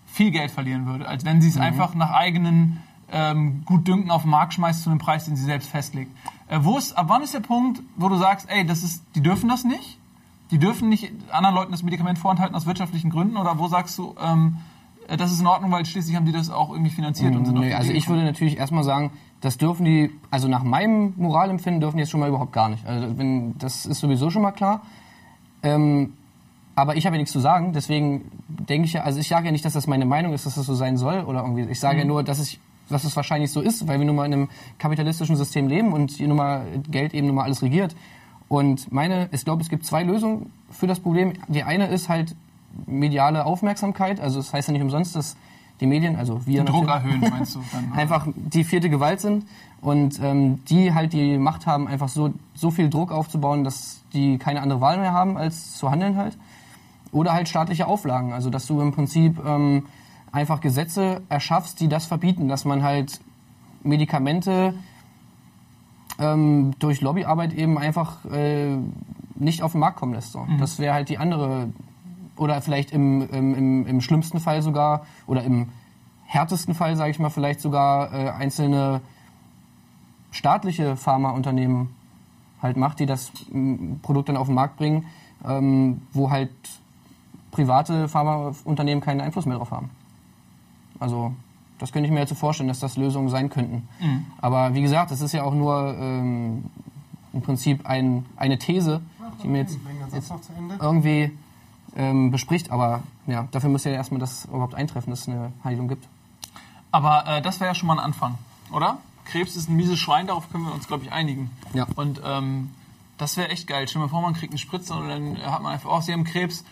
[0.06, 2.78] viel Geld verlieren würde, als wenn sie es einfach nach eigenen
[3.12, 6.12] ähm, Gutdünken auf den Markt schmeißt zu einem Preis, den sie selbst festlegt.
[6.48, 9.22] Äh, wo ist, ab wann ist der Punkt, wo du sagst, ey, das ist, die
[9.22, 9.98] dürfen das nicht?
[10.52, 13.38] Die dürfen nicht anderen Leuten das Medikament vorenthalten aus wirtschaftlichen Gründen?
[13.38, 14.58] Oder wo sagst du, ähm,
[15.08, 17.60] äh, das ist in Ordnung, weil schließlich haben die das auch irgendwie finanziert und sind
[17.60, 21.98] Nee, also ich würde natürlich erstmal sagen, das dürfen die, also nach meinem Moralempfinden dürfen
[21.98, 22.86] die jetzt schon mal überhaupt gar nicht.
[22.86, 24.82] Also wenn, das ist sowieso schon mal klar.
[25.64, 26.14] Ähm,
[26.76, 29.52] aber ich habe ja nichts zu sagen, deswegen denke ich ja, also ich sage ja
[29.52, 31.64] nicht, dass das meine Meinung ist, dass das so sein soll oder irgendwie.
[31.64, 32.60] Ich sage ja nur, dass ich
[32.90, 36.12] dass es wahrscheinlich so ist, weil wir nun mal in einem kapitalistischen System leben und
[36.12, 37.96] hier nun mal Geld eben nun mal alles regiert.
[38.48, 41.34] Und meine, ich glaube, es gibt zwei Lösungen für das Problem.
[41.48, 42.36] Die eine ist halt
[42.88, 44.20] mediale Aufmerksamkeit.
[44.20, 45.38] Also das heißt ja nicht umsonst, dass
[45.80, 47.62] die Medien, also wir Den Druck erhöhen, meinst du?
[47.72, 49.46] Dann, einfach die vierte Gewalt sind
[49.82, 54.38] und ähm, die halt die Macht haben, einfach so, so viel Druck aufzubauen, dass die
[54.38, 56.38] keine andere Wahl mehr haben, als zu handeln halt.
[57.12, 59.86] Oder halt staatliche Auflagen, also dass du im Prinzip ähm,
[60.32, 63.20] einfach Gesetze erschaffst, die das verbieten, dass man halt
[63.84, 64.74] Medikamente
[66.20, 68.78] ähm, durch Lobbyarbeit eben einfach äh,
[69.36, 70.34] nicht auf den Markt kommen lässt.
[70.34, 70.46] So.
[70.60, 71.70] Das wäre halt die andere,
[72.36, 75.70] oder vielleicht im, im, im, im schlimmsten Fall sogar, oder im
[76.26, 79.02] härtesten Fall, sage ich mal, vielleicht sogar äh, einzelne
[80.32, 81.90] staatliche Pharmaunternehmen
[82.62, 83.32] halt macht, die das
[84.02, 85.06] Produkt dann auf den Markt bringen,
[85.48, 86.52] ähm, wo halt
[87.52, 89.90] private Pharmaunternehmen keinen Einfluss mehr drauf haben.
[91.00, 91.34] Also
[91.78, 93.88] das könnte ich mir jetzt so vorstellen, dass das Lösungen sein könnten.
[94.42, 96.66] Aber wie gesagt, das ist ja auch nur ähm,
[97.34, 99.02] im Prinzip ein, eine These,
[99.42, 99.78] die mir jetzt,
[100.14, 100.32] jetzt
[100.80, 101.32] irgendwie
[101.96, 102.72] ähm, bespricht.
[102.72, 106.08] Aber ja, dafür müsste ja erstmal das überhaupt eintreffen, dass es eine Heilung gibt.
[106.92, 108.38] Aber äh, das wäre ja schon mal ein Anfang,
[108.72, 108.98] oder?
[109.26, 111.52] Krebs ist ein mieses Schwein, darauf können wir uns, glaube ich, einigen.
[111.74, 111.86] Ja.
[111.96, 112.72] Und ähm,
[113.20, 113.88] das wäre echt geil.
[113.88, 116.14] Stell dir mal vor, man kriegt eine Spritze und dann hat man einfach, oh, sie
[116.14, 116.64] haben Krebs.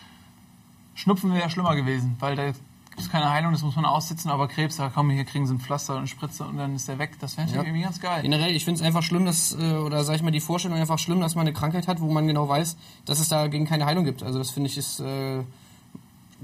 [0.94, 2.52] Schnupfen wäre schlimmer gewesen, weil da
[2.98, 5.54] gibt es keine Heilung, das muss man aussitzen, aber Krebs, da kommen hier kriegen sie
[5.54, 7.12] ein Pflaster und eine Spritze und dann ist der weg.
[7.20, 7.62] Das wäre Ja.
[7.62, 8.22] irgendwie ganz geil.
[8.22, 10.98] Generell, ich finde es einfach schlimm, dass, äh, oder sag ich mal, die Vorstellung einfach
[10.98, 14.04] schlimm, dass man eine Krankheit hat, wo man genau weiß, dass es dagegen keine Heilung
[14.04, 14.24] gibt.
[14.24, 15.42] Also das finde ich ist äh,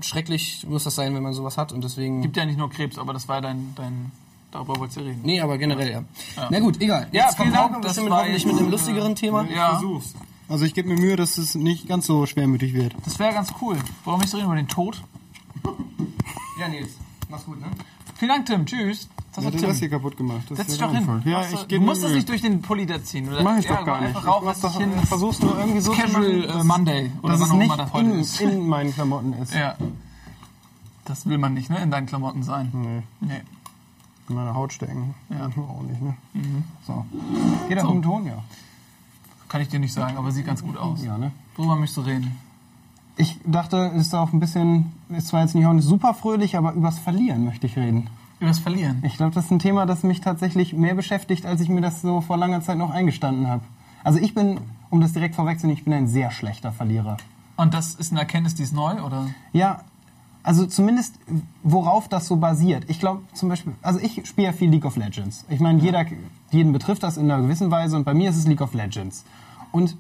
[0.01, 2.23] schrecklich, muss das sein, wenn man sowas hat und deswegen.
[2.23, 4.13] Gibt ja nicht nur Krebs, aber das war dein, dein
[4.53, 5.21] darüber wolltest du reden.
[5.25, 6.05] Nee, aber generell, ja.
[6.51, 7.09] Na gut, egal.
[7.11, 9.45] Ja, Jetzt vielen kommt Dank, das bestimmt war hoffentlich mit einem lustigeren Thema.
[9.53, 10.15] Ja, Versuch's.
[10.49, 12.95] Also ich gebe mir Mühe, dass es nicht ganz so schwermütig wird.
[13.05, 13.77] das wäre ganz cool.
[14.05, 15.03] Warum nicht so reden über den Tod?
[16.59, 16.93] Ja, Nils,
[17.29, 17.67] mach's gut, ne?
[18.17, 18.65] Vielen Dank, Tim.
[18.67, 19.09] Tschüss.
[19.35, 19.69] Das war hat Tim.
[19.69, 20.43] das hier kaputt gemacht?
[20.49, 21.23] Das Setz ist dich ja doch hin.
[21.25, 23.29] Ja, du- ich du musst das nicht durch den Pulli da ziehen.
[23.29, 23.43] Oder?
[23.43, 24.17] Mach ich ja, doch gar nicht.
[24.17, 24.93] Ich rauf, was doch, hin.
[25.03, 27.11] ich versuch's nur irgendwie so Casual, zu äh, dass- Monday.
[27.23, 28.41] Oder dass es nicht das in, ist.
[28.41, 29.53] in meinen Klamotten ist.
[29.55, 29.75] Ja.
[31.05, 31.83] Das will man nicht, ne?
[31.83, 32.71] In deinen Klamotten sein.
[32.73, 33.41] Nee, Nee.
[34.29, 35.15] in meine Haut stecken.
[35.29, 35.37] Ja.
[35.39, 35.45] Ja.
[35.63, 36.15] Auch nicht, ne?
[36.87, 37.05] So.
[37.69, 38.43] Geht auch um Ton, ja.
[39.49, 41.03] Kann ich dir nicht sagen, aber sieht ganz gut aus.
[41.05, 41.33] Ja, ne?
[41.57, 42.37] Worüber möchtest du reden?
[43.17, 46.57] Ich dachte, es ist auch ein bisschen, ist zwar jetzt nicht auch nicht super fröhlich,
[46.57, 48.09] aber übers Verlieren möchte ich reden.
[48.41, 49.03] Über das Verlieren.
[49.05, 52.03] Ich glaube, das ist ein Thema, das mich tatsächlich mehr beschäftigt, als ich mir das
[52.03, 53.63] so vor langer Zeit noch eingestanden habe.
[54.03, 54.61] Also ich bin,
[54.91, 57.17] um das direkt vorwegzunehmen, ich bin ein sehr schlechter Verlierer.
[57.57, 59.29] Und das ist eine Erkenntnis, die ist neu, oder?
[59.53, 59.83] Ja,
[60.43, 61.19] also zumindest
[61.63, 62.85] worauf das so basiert.
[62.89, 65.47] Ich glaube zum Beispiel, also ich spiele ja viel League of Legends.
[65.49, 66.05] Ich meine, jeder,
[66.51, 69.25] jeden betrifft das in einer gewissen Weise und bei mir ist es League of Legends.
[69.73, 69.97] Und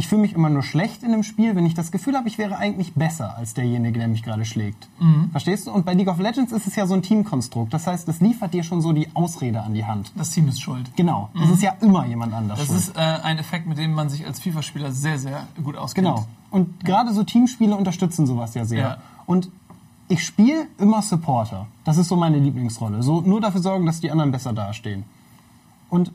[0.00, 2.38] ich fühle mich immer nur schlecht in einem Spiel, wenn ich das Gefühl habe, ich
[2.38, 4.88] wäre eigentlich besser als derjenige, der mich gerade schlägt.
[5.30, 5.72] Verstehst du?
[5.72, 7.74] Und bei League of Legends ist es ja so ein Teamkonstrukt.
[7.74, 10.10] Das heißt, es liefert dir schon so die Ausrede an die Hand.
[10.16, 10.90] Das Team ist schuld.
[10.96, 11.28] Genau.
[11.44, 12.60] Es ist ja immer jemand anders.
[12.60, 12.78] Das schuld.
[12.78, 16.06] ist äh, ein Effekt, mit dem man sich als FIFA-Spieler sehr, sehr gut auskennt.
[16.06, 16.26] Genau.
[16.50, 18.80] Und gerade so Teamspiele unterstützen sowas ja sehr.
[18.80, 18.96] Ja.
[19.26, 19.50] Und
[20.08, 21.66] ich spiele immer Supporter.
[21.84, 23.02] Das ist so meine Lieblingsrolle.
[23.02, 25.04] So nur dafür sorgen, dass die anderen besser dastehen.
[25.90, 26.10] Und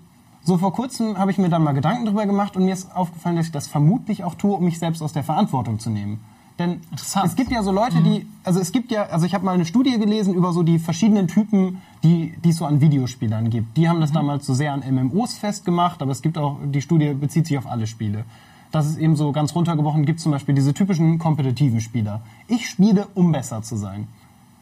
[0.46, 3.36] so vor kurzem habe ich mir dann mal Gedanken drüber gemacht und mir ist aufgefallen,
[3.36, 6.22] dass ich das vermutlich auch tue, um mich selbst aus der Verantwortung zu nehmen.
[6.60, 6.82] Denn
[7.26, 9.66] es gibt ja so Leute, die, also es gibt ja, also ich habe mal eine
[9.66, 13.76] Studie gelesen über so die verschiedenen Typen, die, die es so an Videospielern gibt.
[13.76, 17.14] Die haben das damals so sehr an MMOs festgemacht, aber es gibt auch, die Studie
[17.14, 18.24] bezieht sich auf alle Spiele.
[18.72, 22.22] Das ist eben so ganz runtergebrochen, gibt zum Beispiel diese typischen kompetitiven Spieler.
[22.48, 24.08] Ich spiele, um besser zu sein.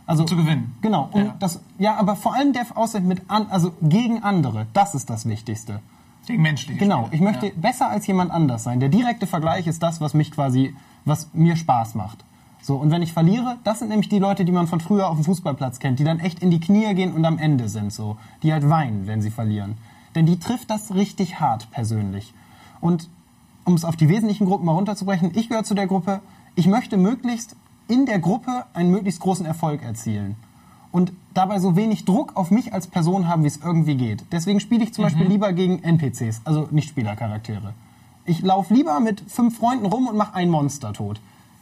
[0.06, 0.76] Also Zu gewinnen.
[0.82, 1.10] Genau.
[1.12, 1.36] Und Ja.
[1.40, 4.68] das, ja, aber vor allem der Aussehen mit an, also gegen andere.
[4.74, 5.80] Das ist das Wichtigste.
[6.26, 7.06] Gegen menschliche Genau.
[7.06, 7.14] Spieler.
[7.14, 7.52] Ich möchte Ja.
[7.56, 8.80] besser als jemand anders sein.
[8.80, 10.76] Der direkte Vergleich ist das, was mich quasi,
[11.06, 12.24] was mir Spaß macht.
[12.62, 12.76] So.
[12.78, 15.26] Und wenn ich verliere, das sind nämlich die Leute, die man von früher auf dem
[15.26, 18.18] Fußballplatz kennt, die dann echt in die Knie gehen und am Ende sind, so.
[18.42, 19.78] Die halt weinen, wenn sie verlieren.
[20.16, 22.34] Denn die trifft das richtig hart persönlich.
[22.80, 23.10] Und
[23.66, 26.20] um es auf die wesentlichen Gruppen mal runterzubrechen, ich gehöre zu der Gruppe,
[26.56, 27.56] ich möchte möglichst
[27.88, 30.36] in der Gruppe einen möglichst großen Erfolg erzielen.
[30.92, 34.24] Und dabei so wenig Druck auf mich als Person haben, wie es irgendwie geht.
[34.32, 37.74] Deswegen spiele ich zum Beispiel lieber gegen NPCs, also Nicht-Spielercharaktere.
[38.26, 41.20] Ich laufe lieber mit fünf Freunden rum und mache ein Monster tot.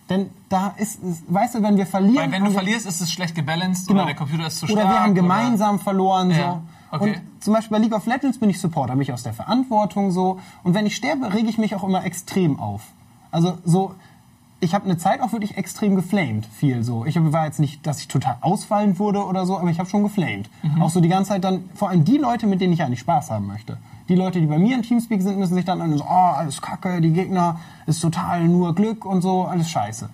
[0.09, 2.26] Denn da ist, ist weißt du, wenn wir verlieren...
[2.26, 4.01] Weil wenn du verlierst, ist es schlecht gebalanced Genau.
[4.01, 4.89] oder der Computer ist zu Oder stark.
[4.89, 6.32] wir haben gemeinsam verloren.
[6.32, 6.61] Ja,
[6.91, 6.97] So.
[6.97, 7.15] okay.
[7.38, 10.39] Und zum Beispiel bei League of Legends bin ich Supporter, mich aus der Verantwortung so.
[10.63, 12.82] Und wenn ich sterbe, rege ich mich auch immer extrem auf.
[13.32, 13.95] Also so,
[14.62, 17.05] ich habe eine Zeit auch wirklich extrem geflamed, viel so.
[17.05, 20.03] Ich war jetzt nicht, dass ich total ausfallend wurde oder so, aber ich habe schon
[20.03, 20.49] geflamed.
[20.64, 20.82] Mhm.
[20.82, 23.32] Auch so die ganze Zeit dann, vor allem die Leute, mit denen ich eigentlich Spaß
[23.32, 23.78] haben möchte.
[24.07, 26.62] Die Leute, die bei mir im Teamspeak sind, müssen sich dann an so, oh, alles
[26.62, 30.09] kacke, die Gegner ist total nur Glück und so, alles scheiße.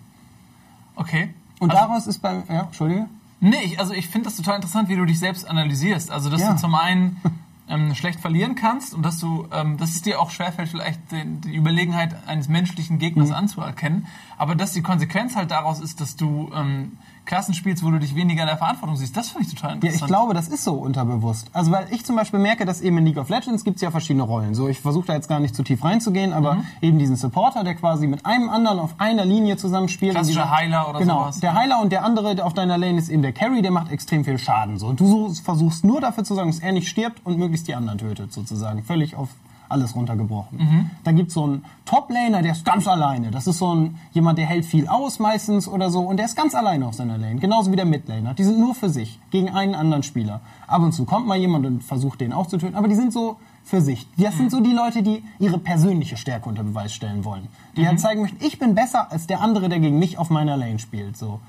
[0.95, 1.30] Okay.
[1.60, 3.06] Und also, daraus ist bei, ja, Entschuldige?
[3.39, 6.10] Nee, ich, also ich finde das total interessant, wie du dich selbst analysierst.
[6.12, 6.54] Also, dass Ja.
[6.54, 7.18] du zum einen
[7.70, 11.41] ähm, schlecht verlieren kannst und dass du, ähm, dass es dir auch schwerfällt, vielleicht den,
[11.41, 12.99] die Überlegenheit eines menschlichen Mhm.
[12.99, 14.07] Gegners anzuerkennen,
[14.38, 16.97] aber dass die Konsequenz halt daraus ist, dass du ähm,
[17.28, 19.15] Klassen spielst, wo du dich weniger in der Verantwortung siehst.
[19.15, 20.01] Das finde ich total Ja, interessant.
[20.01, 21.49] ich glaube, das ist so unterbewusst.
[21.53, 23.91] Also weil ich zum Beispiel merke, dass eben in League of Legends gibt es ja
[23.91, 24.55] verschiedene Rollen.
[24.55, 26.63] So, ich versuche da jetzt gar nicht zu tief reinzugehen, aber Mhm.
[26.82, 30.13] eben diesen Supporter, der quasi mit einem anderen auf einer Linie zusammenspielt.
[30.13, 31.39] Klassischer dieser- Heiler oder genau, sowas.
[31.41, 33.91] Der Heiler und der andere der auf deiner Lane ist eben der Carry, der macht
[33.91, 34.80] extrem viel Schaden.
[34.80, 34.88] So.
[34.88, 37.97] Und du versuchst nur dafür zu sorgen, dass er nicht stirbt und möglichst die anderen
[37.99, 38.84] tötet, sozusagen.
[38.84, 39.30] Völlig auf
[39.70, 40.57] alles runtergebrochen.
[40.57, 40.89] Mhm.
[41.03, 43.32] Dann gibt's so einen Top-Laner, der ist ganz alleine.
[43.32, 46.36] Das ist so ein jemand, der hält viel aus meistens oder so und der ist
[46.36, 47.39] ganz alleine auf seiner Lane.
[47.39, 48.34] Genauso wie der Mid-Laner.
[48.34, 50.41] Die sind nur für sich, gegen einen anderen Spieler.
[50.68, 53.13] Ab und zu kommt mal jemand und versucht den auch zu töten, aber die sind
[53.13, 54.07] so für sich.
[54.18, 57.47] Das sind so die Leute, die ihre persönliche Stärke unter Beweis stellen wollen.
[57.76, 60.55] Die halt zeigen möchten, ich bin besser als der andere, der gegen mich auf meiner
[60.55, 61.18] Lane spielt.
[61.18, 61.41] So.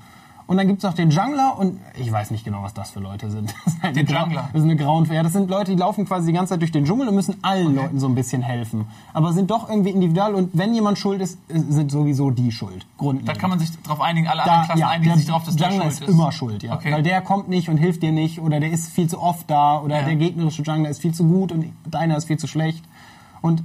[0.49, 3.29] Und dann gibt's noch den Jungler und ich weiß nicht genau, was das für Leute
[3.29, 3.53] sind.
[3.65, 4.49] Das ist halt Grau- Jungler?
[4.51, 5.17] Das ist eine Grauenwehr.
[5.17, 7.35] Ja, das sind Leute, die laufen quasi die ganze Zeit durch den Dschungel und müssen
[7.43, 8.87] allen Leuten so ein bisschen helfen.
[9.13, 12.87] Aber sind doch irgendwie individual und wenn jemand schuld ist, äh, sind sowieso die schuld.
[12.97, 13.29] Grundlegend.
[13.29, 15.43] da kann man sich darauf einigen, alle anderen da, Klassen ja, einigen der sich darauf,
[15.43, 16.73] dass der Jungler schuld ist immer schuld, ja.
[16.73, 16.91] Okay.
[16.93, 19.79] Weil der kommt nicht und hilft dir nicht oder der ist viel zu oft da
[19.79, 20.05] oder Ja.
[20.05, 22.83] der gegnerische Jungler ist viel zu gut und deiner ist viel zu schlecht.
[23.41, 23.61] Und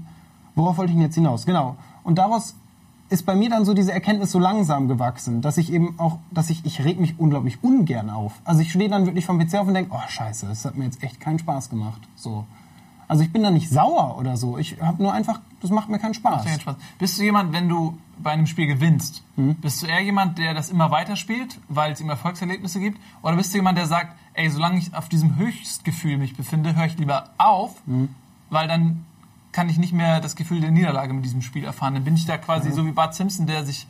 [0.55, 1.47] worauf wollte ich denn jetzt hinaus?
[1.47, 1.77] Genau.
[2.03, 2.55] Und daraus
[3.11, 6.51] ist bei mir dann so diese Erkenntnis so langsam gewachsen, dass ich eben auch, dass
[6.51, 8.33] ich, ich reg mich unglaublich ungern auf.
[8.45, 10.85] Also ich stehe dann wirklich vom PC auf und denke, oh scheiße, das hat mir
[10.85, 12.01] jetzt echt keinen Spaß gemacht.
[12.17, 12.47] So.
[13.07, 14.57] Also ich bin da nicht sauer oder so.
[14.57, 16.45] Ich habe nur einfach, das macht mir keinen Spaß.
[16.45, 16.77] Keinen Spaß.
[16.99, 19.57] Bist du jemand, wenn du bei einem Spiel gewinnst, Mhm.
[19.57, 22.99] bist du eher jemand, der das immer weiter spielt, weil es ihm Erfolgserlebnisse gibt?
[23.23, 26.87] Oder bist du jemand, der sagt, ey, solange ich auf diesem Höchstgefühl mich befinde, höre
[26.87, 28.09] ich lieber auf, Mhm.
[28.51, 29.05] weil dann
[29.55, 31.95] kann ich nicht mehr das Gefühl der Niederlage mit diesem Spiel erfahren.
[31.95, 33.87] Dann bin ich da quasi so wie Bart Simpson, der sich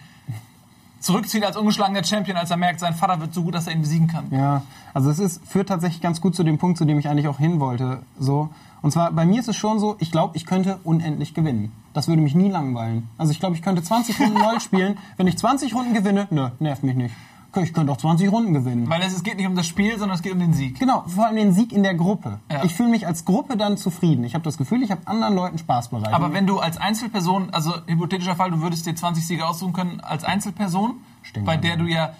[1.00, 3.80] zurückzieht als ungeschlagener Champion, als er merkt, sein Vater wird so gut, dass er ihn
[3.80, 4.26] besiegen kann.
[4.30, 4.62] Ja,
[4.92, 7.38] also es ist, führt tatsächlich ganz gut zu dem Punkt, zu dem ich eigentlich auch
[7.38, 8.02] hin wollte.
[8.18, 8.50] So.
[8.82, 11.72] Und zwar, bei mir ist es schon so, ich glaube, ich könnte unendlich gewinnen.
[11.94, 13.08] Das würde mich nie langweilen.
[13.16, 14.98] Also ich glaube, ich könnte 20 Runden LOL spielen.
[15.16, 17.14] Wenn ich 20 Runden gewinne, nö, nervt mich nicht.
[17.62, 18.88] Ich könnte auch 20 Runden gewinnen.
[18.90, 20.78] Weil es, es geht nicht um das Spiel, sondern es geht um den Sieg.
[20.78, 22.40] Genau, vor allem den Sieg in der Gruppe.
[22.50, 22.64] Ja.
[22.64, 24.24] Ich fühle mich als Gruppe dann zufrieden.
[24.24, 26.12] Ich habe das Gefühl, ich habe anderen Leuten Spaß bereitet.
[26.14, 30.00] Aber wenn du als Einzelperson, also hypothetischer Fall, du würdest dir 20 Siege aussuchen können
[30.00, 31.46] als Einzelperson, Stimmt.
[31.46, 32.14] bei der du ja,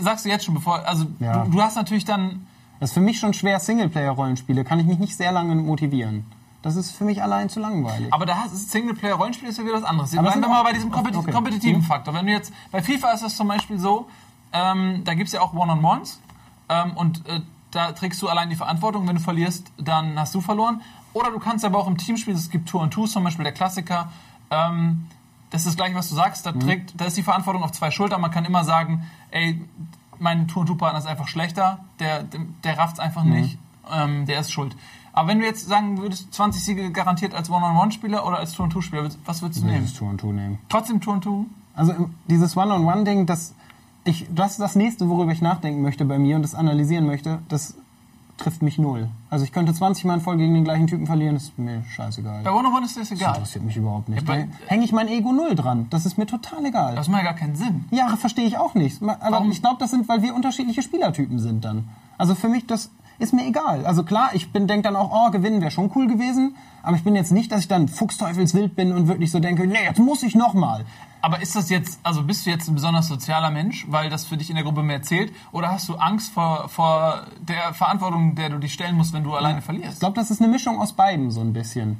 [0.00, 1.44] sagst du jetzt schon bevor, also Ja.
[1.44, 2.46] du, du hast natürlich dann,
[2.80, 6.24] das ist für mich schon schwer, Singleplayer-Rollenspiele, kann ich mich nicht sehr lange motivieren.
[6.62, 8.12] Das ist für mich allein zu langweilig.
[8.12, 10.12] aber da es Singleplayer-Rollenspiel ist ja wieder was anderes.
[10.12, 11.32] Aber Bleiben sind wir mal bei diesem kompeti okay.
[11.32, 11.84] kompetitiven Mhm.
[11.84, 12.14] Faktor.
[12.14, 14.06] Wenn du jetzt, bei FIFA ist das zum Beispiel so,
[14.52, 16.20] ähm, da gibt's ja auch One-on-Ones
[16.68, 17.40] ähm, und äh,
[17.70, 19.06] da trägst du allein die Verantwortung.
[19.08, 20.82] Wenn du verlierst, dann hast du verloren.
[21.14, 22.36] Oder du kannst aber auch im Team spielen.
[22.36, 24.10] Es gibt Tour und Two, zum Beispiel der Klassiker.
[24.50, 25.06] Ähm,
[25.50, 26.44] das ist das gleiche, was du sagst.
[26.46, 26.58] Mhm.
[26.60, 28.20] Da, trägt, da ist die Verantwortung auf zwei Schultern.
[28.20, 29.60] Man kann immer sagen, ey,
[30.18, 31.80] mein Tour- und Two-Partner ist einfach schlechter.
[31.98, 33.30] Der, der, der rafft's einfach Mhm.
[33.32, 33.58] nicht.
[33.90, 34.76] Ähm, der ist schuld.
[35.14, 38.70] Aber wenn du jetzt sagen würdest, 20 Siege garantiert als One-on-One-Spieler oder als Tour- und
[38.70, 39.80] Two-Spieler, was würdest du nehmen?
[39.84, 40.58] Dieses Tour und Tour nehmen.
[40.70, 41.46] Trotzdem Tour und Two?
[41.74, 43.54] Also dieses One-on-One-Ding, das,
[44.04, 47.38] ich, das das nächste, worüber ich nachdenken möchte bei mir und das analysieren möchte.
[47.48, 47.76] Das
[48.38, 49.08] trifft mich null.
[49.30, 52.42] Also ich könnte 20 Mal in Folge gegen den gleichen Typen verlieren, ist mir scheißegal.
[52.42, 53.34] Bei One-on-One ist das Das egal.
[53.36, 54.26] interessiert mich überhaupt nicht.
[54.28, 55.86] Ja, hänge ich mein Ego null dran.
[55.90, 56.96] Das ist mir total egal.
[56.96, 57.84] Das macht ja gar keinen Sinn.
[57.90, 59.00] Ja, verstehe ich auch nicht.
[59.02, 59.50] Aber Warum?
[59.52, 61.88] ich glaube, das sind, weil wir unterschiedliche Spielertypen sind dann.
[62.18, 63.86] Also für mich, das ist mir egal.
[63.86, 66.56] Also klar, ich bin denke dann auch, oh, gewinnen wäre schon cool gewesen.
[66.82, 69.84] Aber ich bin jetzt nicht, dass ich dann fuchsteufelswild bin und wirklich so denke, nee,
[69.84, 70.84] jetzt muss ich noch mal.
[71.20, 74.36] Aber ist das jetzt, also bist du jetzt ein besonders sozialer Mensch, weil das für
[74.36, 75.32] dich in der Gruppe mehr zählt?
[75.52, 79.32] Oder hast du Angst vor, vor der Verantwortung, der du dich stellen musst, wenn du
[79.34, 80.00] alleine Ich verlierst?
[80.00, 81.98] glaube, das ist eine Mischung aus beiden so ein bisschen.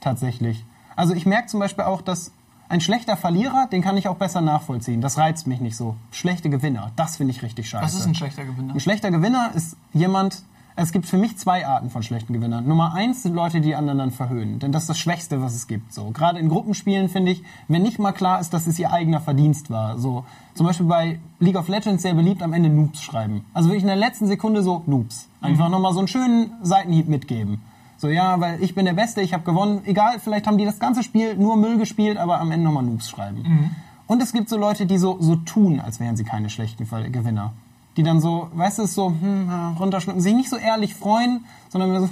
[0.00, 0.64] Tatsächlich.
[0.96, 2.32] Also ich merke zum Beispiel auch, dass
[2.70, 5.02] ein schlechter Verlierer, den kann ich auch besser nachvollziehen.
[5.02, 5.96] Das reizt mich nicht so.
[6.10, 7.84] Schlechte Gewinner, das finde ich richtig scheiße.
[7.84, 8.72] Was ist ein schlechter Gewinner?
[8.72, 10.42] Ein schlechter Gewinner ist jemand,
[10.74, 12.66] es gibt für mich zwei Arten von schlechten Gewinnern.
[12.66, 14.58] Nummer eins sind Leute, die anderen dann verhöhnen.
[14.58, 15.92] Denn das ist das Schwächste, was es gibt.
[15.92, 16.10] So.
[16.10, 19.70] Gerade in Gruppenspielen finde ich, wenn nicht mal klar ist, dass es ihr eigener Verdienst
[19.70, 19.98] war.
[19.98, 20.24] So.
[20.54, 23.44] Zum Beispiel bei League of Legends sehr beliebt am Ende Noobs schreiben.
[23.52, 25.28] Also wirklich in der letzten Sekunde so Noobs.
[25.40, 27.60] Einfach nochmal so einen schönen Seitenhieb mitgeben.
[27.98, 29.82] So, ja, weil ich bin der Beste, ich habe gewonnen.
[29.84, 33.08] Egal, vielleicht haben die das ganze Spiel nur Müll gespielt, aber am Ende nochmal Noobs
[33.08, 33.76] schreiben.
[34.06, 37.52] Und es gibt so Leute, die so, so tun, als wären sie keine schlechten Gewinner.
[37.96, 42.00] Die dann so, weißt du, es so hm, runterschlucken, sich nicht so ehrlich freuen, sondern
[42.00, 42.10] so,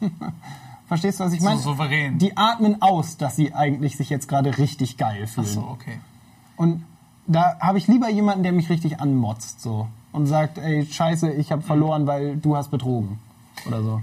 [0.88, 1.60] verstehst du, was ich meine?
[1.60, 2.18] souverän.
[2.18, 5.46] Die atmen aus, dass sie eigentlich sich jetzt gerade richtig geil Ach fühlen.
[5.46, 5.98] so, okay.
[6.56, 6.84] Und
[7.26, 11.52] da habe ich lieber jemanden, der mich richtig anmotzt so und sagt, ey, scheiße, ich
[11.52, 13.18] habe verloren, weil du hast betrogen.
[13.66, 14.00] Oder so.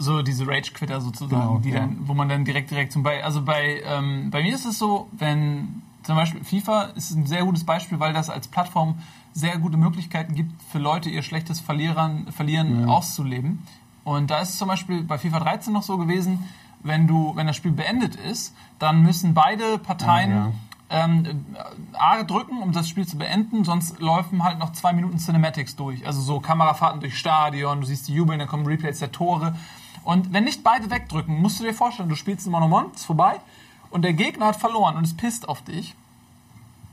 [0.00, 1.80] So diese Rage-Quitter sozusagen, Genau, die ja.
[1.80, 4.78] dann, wo man dann direkt direkt zum Beispiel, also bei, ähm, bei mir ist es
[4.78, 8.98] so, wenn zum Beispiel FIFA ist ein sehr gutes Beispiel, weil das als Plattform
[9.34, 13.66] sehr gute Möglichkeiten gibt für Leute, ihr schlechtes Verlierern, Verlieren auszuleben.
[14.04, 16.48] Und da ist es zum Beispiel bei FIFA 13 noch so gewesen,
[16.82, 21.44] wenn du, wenn das Spiel beendet ist, dann müssen beide Parteien Ah, ähm,
[21.92, 26.06] A drücken, um das Spiel zu beenden, sonst laufen halt noch zwei Minuten Cinematics durch.
[26.06, 29.54] Also so Kamerafahrten durch Stadion, du siehst die Jubeln, dann kommen Replays der Tore.
[30.04, 33.42] Und wenn nicht beide wegdrücken, musst du dir vorstellen, du spielst ein Monomon, ist vorbei
[33.90, 35.94] und der Gegner hat verloren und es pisst auf dich.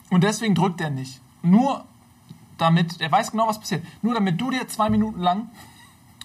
[0.10, 1.22] Und deswegen drückt er nicht.
[1.42, 1.84] Nur
[2.58, 3.86] damit, er weiß genau, was passiert.
[4.02, 5.50] Nur damit du dir zwei Minuten lang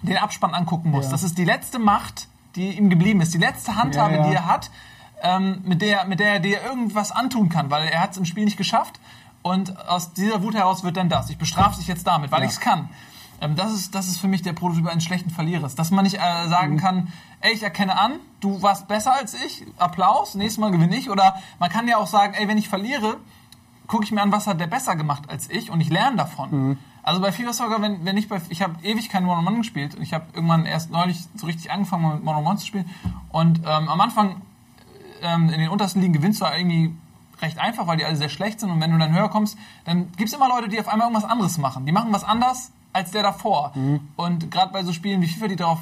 [0.02, 1.06] den Abspann angucken musst.
[1.06, 1.12] Ja.
[1.12, 3.34] Das ist die letzte Macht, die ihm geblieben ist.
[3.34, 4.28] Die letzte Handhabe, Ja, ja.
[4.28, 4.70] die er hat,
[5.22, 8.24] ähm, mit, der, mit der er dir irgendwas antun kann, weil er hat es im
[8.24, 9.00] Spiel nicht geschafft.
[9.42, 11.30] Und aus dieser Wut heraus wird dann das.
[11.30, 12.90] Ich bestrafe dich jetzt damit, weil ich es kann.
[13.40, 15.74] Ähm, das, ist, das ist für mich der Prototyp eines schlechten Verlierers.
[15.74, 16.78] Dass man nicht äh, sagen Mhm.
[16.78, 17.08] kann,
[17.40, 21.10] ey, ich erkenne an, du warst besser als ich, Applaus, nächstes Mal gewinne ich.
[21.10, 23.16] Oder man kann ja auch sagen, ey, wenn ich verliere,
[23.86, 26.50] gucke ich mir an, was hat der besser gemacht als ich und ich lerne davon.
[26.50, 26.78] Mhm.
[27.02, 30.02] Also bei FIFA Soccer, wenn, wenn ich bei, ich habe ewig kein One-on-One gespielt und
[30.02, 32.88] ich habe irgendwann erst neulich so richtig angefangen mit One-on-One zu spielen
[33.30, 34.42] und ähm, am Anfang
[35.22, 36.94] ähm, in den untersten Ligen gewinnst du irgendwie
[37.40, 40.12] recht einfach, weil die alle sehr schlecht sind und wenn du dann höher kommst, dann
[40.12, 41.86] gibt es immer Leute, die auf einmal irgendwas anderes machen.
[41.86, 43.72] Die machen was anders als der davor.
[43.74, 44.00] Mhm.
[44.16, 45.78] Und gerade bei so Spielen wie FIFA, die darauf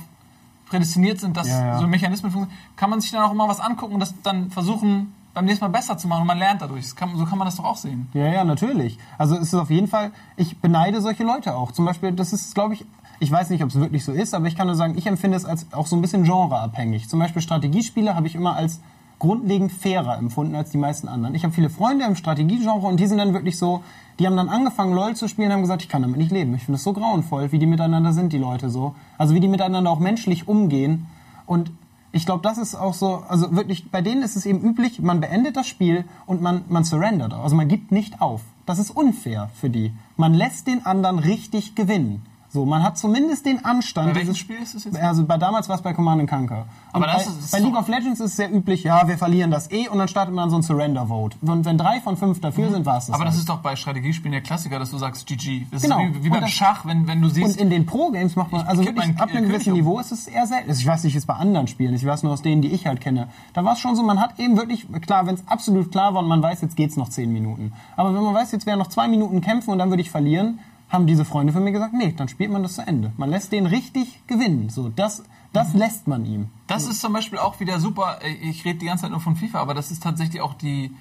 [0.68, 1.78] prädestiniert sind, dass Ja, ja.
[1.78, 5.14] so Mechanismen funktionieren, kann man sich dann auch immer was angucken und das dann versuchen,
[5.34, 6.94] beim nächsten Mal besser zu machen und man lernt dadurch.
[6.96, 8.08] Kann, so kann man das doch auch sehen.
[8.12, 8.98] Ja, ja, natürlich.
[9.18, 11.72] Also es ist auf jeden Fall, ich beneide solche Leute auch.
[11.72, 12.84] Zum Beispiel, das ist, glaube ich,
[13.20, 15.36] ich weiß nicht, ob es wirklich so ist, aber ich kann nur sagen, ich empfinde
[15.36, 17.08] es als auch so ein bisschen genreabhängig.
[17.08, 18.80] Zum Beispiel Strategiespiele habe ich immer als
[19.18, 21.34] grundlegend fairer empfunden als die meisten anderen.
[21.34, 23.82] Ich habe viele Freunde im Strategiegenre und die sind dann wirklich so,
[24.18, 26.54] die haben dann angefangen LOL zu spielen und haben gesagt, ich kann damit nicht leben.
[26.54, 28.94] Ich finde es so grauenvoll, wie die miteinander sind, die Leute so.
[29.16, 31.06] Also wie die miteinander auch menschlich umgehen.
[31.46, 31.72] Und
[32.12, 35.20] ich glaube, das ist auch so, also wirklich, bei denen ist es eben üblich, man
[35.20, 37.34] beendet das Spiel und man, man surrendert.
[37.34, 38.42] Also man gibt nicht auf.
[38.66, 39.92] Das ist unfair für die.
[40.16, 42.22] Man lässt den anderen richtig gewinnen.
[42.50, 44.08] So, man hat zumindest den Anstand.
[44.08, 44.96] Bei welchem dieses- Spiel ist das jetzt?
[44.98, 46.64] Also bei damals war es bei Command Conquer.
[46.94, 49.50] Aber Und bei, ist- bei League of Legends ist es sehr üblich, ja, wir verlieren
[49.50, 51.36] das eh und dann startet man so ein Surrender Vote.
[51.42, 53.08] Und wenn drei von fünf dafür sind, war es das.
[53.10, 53.14] Mhm.
[53.16, 53.32] Aber halt.
[53.34, 55.66] das ist doch bei Strategiespielen der Klassiker, dass du sagst GG.
[55.70, 56.00] Das Genau.
[56.00, 58.34] ist wie, wie Und beim das- Schach, wenn, wenn du Und siehst, in den Pro-Games
[58.34, 59.78] macht man, also wirklich ab einem gewissen um.
[59.78, 60.70] Niveau ist es eher selten.
[60.70, 62.00] Also Ich weiß nicht, wie es bei anderen Spielen ist.
[62.00, 63.28] Ich weiß nur aus denen, die ich halt kenne.
[63.52, 66.22] Da war es schon so, man hat eben wirklich, klar, wenn es absolut klar war
[66.22, 67.74] und man weiß, jetzt geht's noch zehn Minuten.
[67.96, 70.60] Aber wenn man weiß, jetzt werden noch zwei Minuten kämpfen und dann würde ich verlieren,
[70.88, 73.12] haben diese Freunde von mir gesagt, nee, dann spielt man das zu Ende.
[73.16, 74.70] Man lässt den richtig gewinnen.
[74.70, 75.22] So, das,
[75.52, 75.78] das Mhm.
[75.80, 76.48] lässt man ihm.
[76.66, 78.18] das ist zum Beispiel auch wieder super.
[78.22, 80.94] äh, Ich rede die ganze Zeit nur von FIFA, aber das ist tatsächlich auch die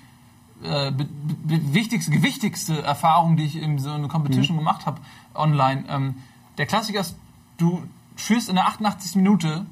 [0.63, 0.91] äh,
[1.45, 4.99] wichtigste, gewichtigste Erfahrung, die ich in so einer Competition gemacht habe
[5.35, 5.83] online.
[5.88, 6.15] Ähm,
[6.57, 7.15] der Klassiker ist,
[7.57, 7.83] du
[8.15, 9.15] führst in der 88.
[9.17, 9.65] Minute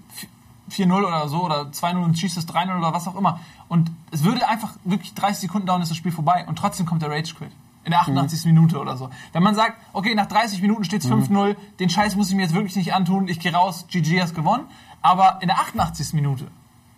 [0.69, 3.39] 4-0 oder so oder 2-0 und schießt es 3-0 oder was auch immer.
[3.67, 7.01] Und es würde einfach wirklich 30 Sekunden dauern, ist das Spiel vorbei und trotzdem kommt
[7.01, 7.51] der Rage Quit.
[7.85, 8.45] In der 88.
[8.45, 9.09] Minute oder so.
[9.31, 12.41] Wenn man sagt, okay, nach 30 Minuten steht es 5-0, den Scheiß muss ich mir
[12.41, 14.63] jetzt wirklich nicht antun, ich gehe raus, GG hast gewonnen.
[15.03, 16.13] Aber in der 88.
[16.13, 16.47] Minute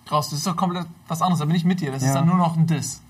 [0.10, 1.92] raus, das ist doch komplett was anderes, da bin ich mit dir.
[1.92, 2.16] Das ist Ja.
[2.16, 3.02] dann nur noch ein Diss.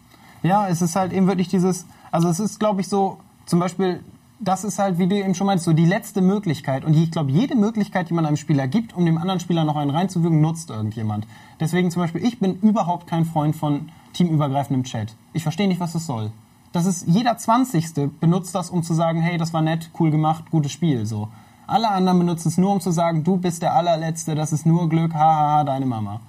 [0.42, 4.04] Ja, es ist halt eben wirklich dieses, also es ist, glaube ich, so, zum Beispiel,
[4.40, 6.84] das ist halt, wie du eben schon meinst, so die letzte Möglichkeit.
[6.84, 9.76] Und ich glaube, jede Möglichkeit, die man einem Spieler gibt, um dem anderen Spieler noch
[9.76, 11.28] einen reinzuwirken, nutzt irgendjemand.
[11.60, 15.16] Deswegen zum Beispiel, ich bin überhaupt kein Freund von teamübergreifendem Chat.
[15.34, 16.32] Ich verstehe nicht, was das soll.
[16.78, 20.52] Das ist, jeder Zwanzigste benutzt das, um zu sagen, hey, das war nett, cool gemacht,
[20.52, 21.28] gutes Spiel, so.
[21.66, 24.88] Alle anderen benutzen es nur, um zu sagen, du bist der allerletzte, das ist nur
[24.88, 26.20] Glück, hahaha, deine Mama.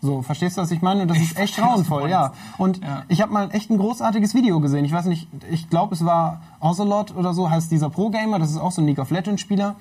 [0.00, 1.02] So, verstehst du, was ich meine?
[1.02, 2.32] Und das ist echt grauenvoll, ja.
[2.58, 3.04] Und Ja.
[3.06, 4.84] ich habe mal echt ein großartiges Video gesehen.
[4.84, 8.58] Ich weiß nicht, ich glaube, es war Ocelot oder so, heißt dieser Pro-Gamer, das ist
[8.58, 9.76] auch so ein League of Legends-Spieler.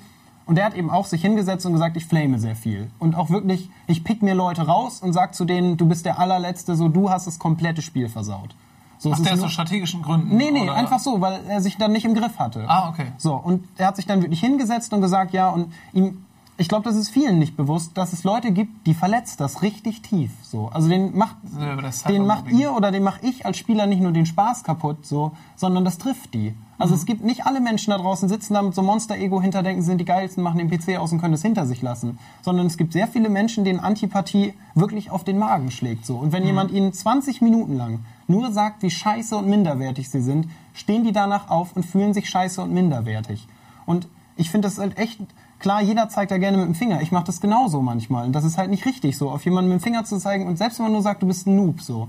[0.45, 2.91] Und der hat eben auch sich hingesetzt und gesagt, ich flame sehr viel.
[2.99, 6.19] Und auch wirklich, ich pick mir Leute raus und sag zu denen, du bist der
[6.19, 8.53] allerletzte, so du hast das komplette Spiel versaut.
[9.01, 10.37] So, ist ist nur- aus strategischen Gründen?
[10.37, 10.75] Nee, nee, oder?
[10.75, 12.65] einfach so, weil er sich dann nicht im Griff hatte.
[12.67, 13.07] Ah, okay.
[13.17, 16.23] So, und er hat sich dann wirklich hingesetzt und gesagt, ja, und ihm,
[16.57, 20.01] ich glaube, das ist vielen nicht bewusst, dass es Leute gibt, die verletzt das richtig
[20.01, 20.31] tief.
[20.43, 21.75] So, also den macht, Ja,
[22.07, 25.31] den macht ihr oder den mache ich als Spieler nicht nur den Spaß kaputt, so,
[25.55, 26.53] sondern das trifft die.
[26.77, 29.99] Also es gibt nicht alle Menschen da draußen sitzen da mit so Monster-Ego hinterdenken, sind
[29.99, 32.17] die geilsten, machen den PC aus und können es hinter sich lassen.
[32.41, 36.05] Sondern es gibt sehr viele Menschen, denen Antipathie wirklich auf den Magen schlägt.
[36.05, 36.17] So.
[36.17, 40.47] Und wenn jemand ihnen 20 Minuten lang nur sagt, wie scheiße und minderwertig sie sind,
[40.73, 43.47] stehen die danach auf und fühlen sich scheiße und minderwertig.
[43.85, 45.19] Und ich finde das halt echt,
[45.62, 47.01] klar, jeder zeigt da gerne mit dem Finger.
[47.01, 48.26] Ich mache das genauso manchmal.
[48.26, 50.57] Und das ist halt nicht richtig so, auf jemanden mit dem Finger zu zeigen und
[50.57, 52.07] selbst wenn man nur sagt, du bist ein Noob, so.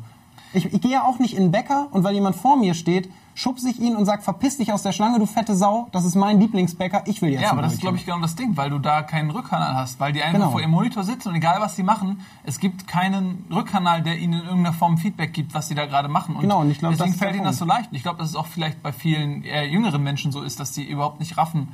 [0.55, 3.09] Ich, ich gehe ja auch nicht in den Bäcker und weil jemand vor mir steht,
[3.35, 6.15] schubse ich ihn und sag, verpiss dich aus der Schlange, du fette Sau, das ist
[6.15, 8.69] mein Lieblingsbäcker, ich will jetzt Ja, aber das ist, glaube ich, genau das Ding, weil
[8.69, 10.51] du da keinen Rückkanal hast, weil die einfach Genau.
[10.51, 14.35] vor ihrem Monitor sitzen und egal, was sie machen, es gibt keinen Rückkanal, der ihnen
[14.35, 16.35] in irgendeiner Form Feedback gibt, was sie da gerade machen.
[16.35, 17.91] Und Genau, und ich glaube, deswegen fällt ihnen das so leicht.
[17.91, 20.73] Und ich glaube, dass es auch vielleicht bei vielen eher jüngeren Menschen so ist, dass
[20.73, 21.69] die überhaupt nicht raffen,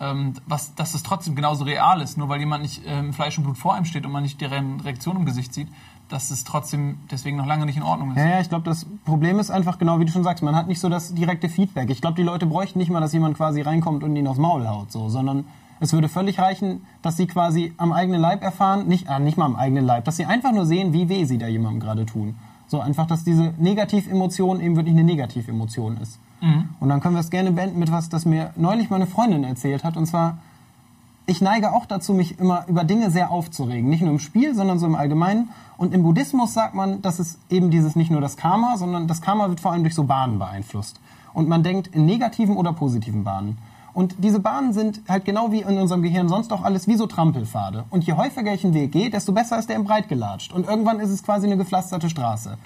[0.00, 2.18] ähm, was, dass es trotzdem genauso real ist.
[2.18, 4.80] Nur weil jemand nicht ähm, Fleisch und Blut vor einem steht und man nicht deren
[4.80, 5.68] Reaktion im Gesicht sieht,
[6.08, 8.16] dass es trotzdem deswegen noch lange nicht in Ordnung ist.
[8.16, 10.66] Ja, ja, ich glaube, das Problem ist einfach genau, wie du schon sagst, man hat
[10.66, 11.90] nicht so das direkte Feedback.
[11.90, 14.66] Ich glaube, die Leute bräuchten nicht mal, dass jemand quasi reinkommt und ihn aufs Maul
[14.66, 15.44] haut, so, sondern
[15.78, 19.46] es würde völlig reichen, dass sie quasi am eigenen Leib erfahren, nicht, ah, nicht mal
[19.46, 22.36] am eigenen Leib, dass sie einfach nur sehen, wie weh sie da jemandem gerade tun.
[22.66, 26.18] So einfach, dass diese Negativemotion eben wirklich eine Negativemotion ist.
[26.80, 29.84] Und dann können wir es gerne beenden mit was, das mir neulich meine Freundin erzählt
[29.84, 30.38] hat, und zwar,
[31.26, 33.88] ich neige auch dazu, mich immer über Dinge sehr aufzuregen.
[33.88, 35.50] Nicht nur im Spiel, sondern so im Allgemeinen.
[35.76, 39.20] Und im Buddhismus sagt man, dass es eben dieses nicht nur das Karma, sondern das
[39.20, 40.98] Karma wird vor allem durch so Bahnen beeinflusst.
[41.32, 43.58] Und man denkt in negativen oder positiven Bahnen.
[43.92, 47.06] Und diese Bahnen sind halt genau wie in unserem Gehirn sonst auch alles wie so
[47.06, 47.84] Trampelpfade.
[47.90, 50.52] Und je häufiger ich einen Weg gehe, desto besser ist der im Breit gelatscht.
[50.52, 52.56] Und irgendwann ist es quasi eine gepflasterte Straße.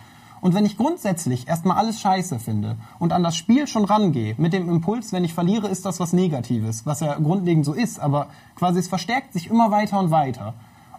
[0.44, 4.52] Und wenn ich grundsätzlich erstmal alles scheiße finde und an das Spiel schon rangehe, mit
[4.52, 8.26] dem Impuls, wenn ich verliere, ist das was Negatives, was ja grundlegend so ist, aber
[8.54, 10.52] quasi es verstärkt sich immer weiter und weiter.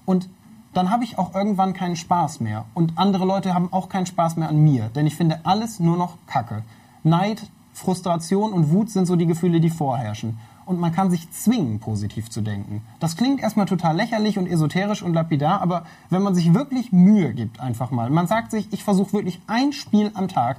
[0.04, 0.30] Und
[0.74, 2.66] dann habe ich auch irgendwann keinen Spaß mehr.
[2.74, 5.96] Und andere Leute haben auch keinen Spaß mehr an mir, denn ich finde alles nur
[5.96, 6.64] noch Kacke.
[7.04, 10.40] Neid, Frustration und Wut sind so die Gefühle, die vorherrschen.
[10.66, 12.82] Und man kann sich zwingen, positiv zu denken.
[13.00, 17.34] Das klingt erstmal total lächerlich und esoterisch und lapidar, aber wenn man sich wirklich Mühe
[17.34, 20.58] gibt, einfach mal, man sagt sich, ich versuche wirklich ein Spiel am Tag,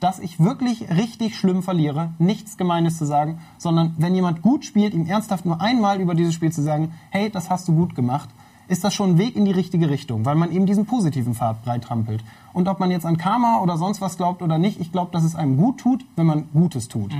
[0.00, 4.94] dass ich wirklich richtig schlimm verliere, nichts Gemeines zu sagen, sondern wenn jemand gut spielt,
[4.94, 8.28] ihm ernsthaft nur einmal über dieses Spiel zu sagen, hey, das hast du gut gemacht,
[8.68, 11.64] ist das schon ein Weg in die richtige Richtung, weil man eben diesen positiven Pfad
[11.64, 12.22] breit trampelt.
[12.52, 15.24] Und ob man jetzt an Karma oder sonst was glaubt oder nicht, ich glaube, dass
[15.24, 17.12] es einem gut tut, wenn man Gutes tut.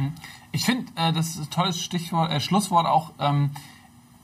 [0.53, 3.13] Ich finde, äh, das ist ein tolles Stichwort, äh, Schlusswort auch.
[3.19, 3.51] Ähm,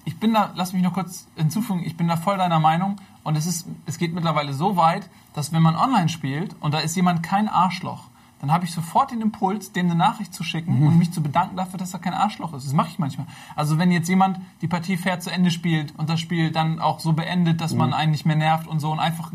[0.04, 3.36] ich bin da, lass mich noch kurz hinzufügen, ich bin da voll deiner Meinung und
[3.36, 6.94] es ist, es geht mittlerweile so weit, dass wenn man online spielt und da ist
[6.94, 8.04] jemand kein Arschloch,
[8.40, 11.56] dann habe ich sofort den Impuls, dem eine Nachricht zu schicken und mich zu bedanken
[11.56, 12.66] dafür, dass er kein Arschloch ist.
[12.66, 13.26] Das mache ich manchmal.
[13.56, 17.00] Also wenn jetzt jemand die Partie fair zu Ende spielt und das Spiel dann auch
[17.00, 19.32] so beendet, dass man einen nicht mehr nervt und so und einfach,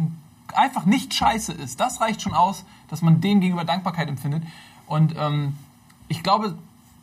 [0.53, 4.43] einfach nicht scheiße ist, das reicht schon aus, dass man dem gegenüber Dankbarkeit empfindet.
[4.85, 5.57] Und ähm,
[6.07, 6.55] ich glaube,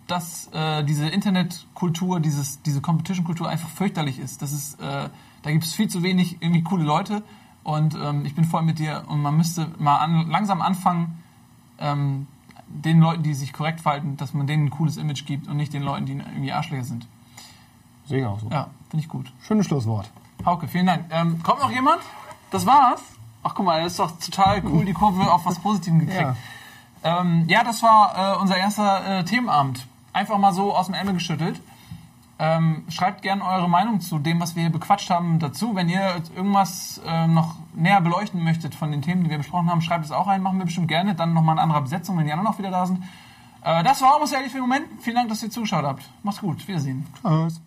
[0.06, 4.42] dass äh, diese Internetkultur, dieses, diese Competition-Kultur einfach fürchterlich ist.
[4.42, 5.08] Das ist äh,
[5.46, 7.22] da gibt es viel zu wenig irgendwie coole Leute
[7.62, 11.22] und ähm, ich bin voll mit dir und man müsste mal an, langsam anfangen,
[11.78, 12.26] ähm,
[12.66, 15.72] den Leuten, die sich korrekt verhalten, dass man denen ein cooles Image gibt und nicht
[15.72, 17.06] den Leuten, die irgendwie Arschlöcher sind.
[18.06, 18.48] Sehe ich auch so.
[18.50, 19.32] Ja, finde ich gut.
[19.40, 20.10] Schönes Schlusswort.
[20.44, 21.04] Hauke, vielen Dank.
[21.10, 22.00] Ähm, kommt noch jemand?
[22.50, 23.02] Das war's?
[23.44, 26.20] Ach guck mal, das ist doch total cool, die Kurve auf was Positivem gekriegt.
[26.22, 26.36] Ja.
[27.04, 29.86] Ja, ähm, ja das war äh, unser erster äh, Themenabend.
[30.16, 31.60] Einfach mal so aus dem Ärmel geschüttelt.
[32.38, 35.74] Ähm, schreibt gerne eure Meinung zu dem, was wir hier bequatscht haben, dazu.
[35.74, 39.82] Wenn ihr irgendwas äh, noch näher beleuchten möchtet von den Themen, die wir besprochen haben,
[39.82, 40.40] schreibt es auch ein.
[40.40, 41.14] Machen wir bestimmt gerne.
[41.14, 43.02] Dann nochmal eine andere Besetzung, wenn die anderen noch wieder da sind.
[43.62, 44.86] Äh, das war Almost Ehrlich für den Moment.
[45.02, 46.02] Vielen Dank, dass ihr zugeschaut habt.
[46.22, 46.66] Macht's gut.
[46.66, 47.06] Wiedersehen.
[47.20, 47.60] Tschüss.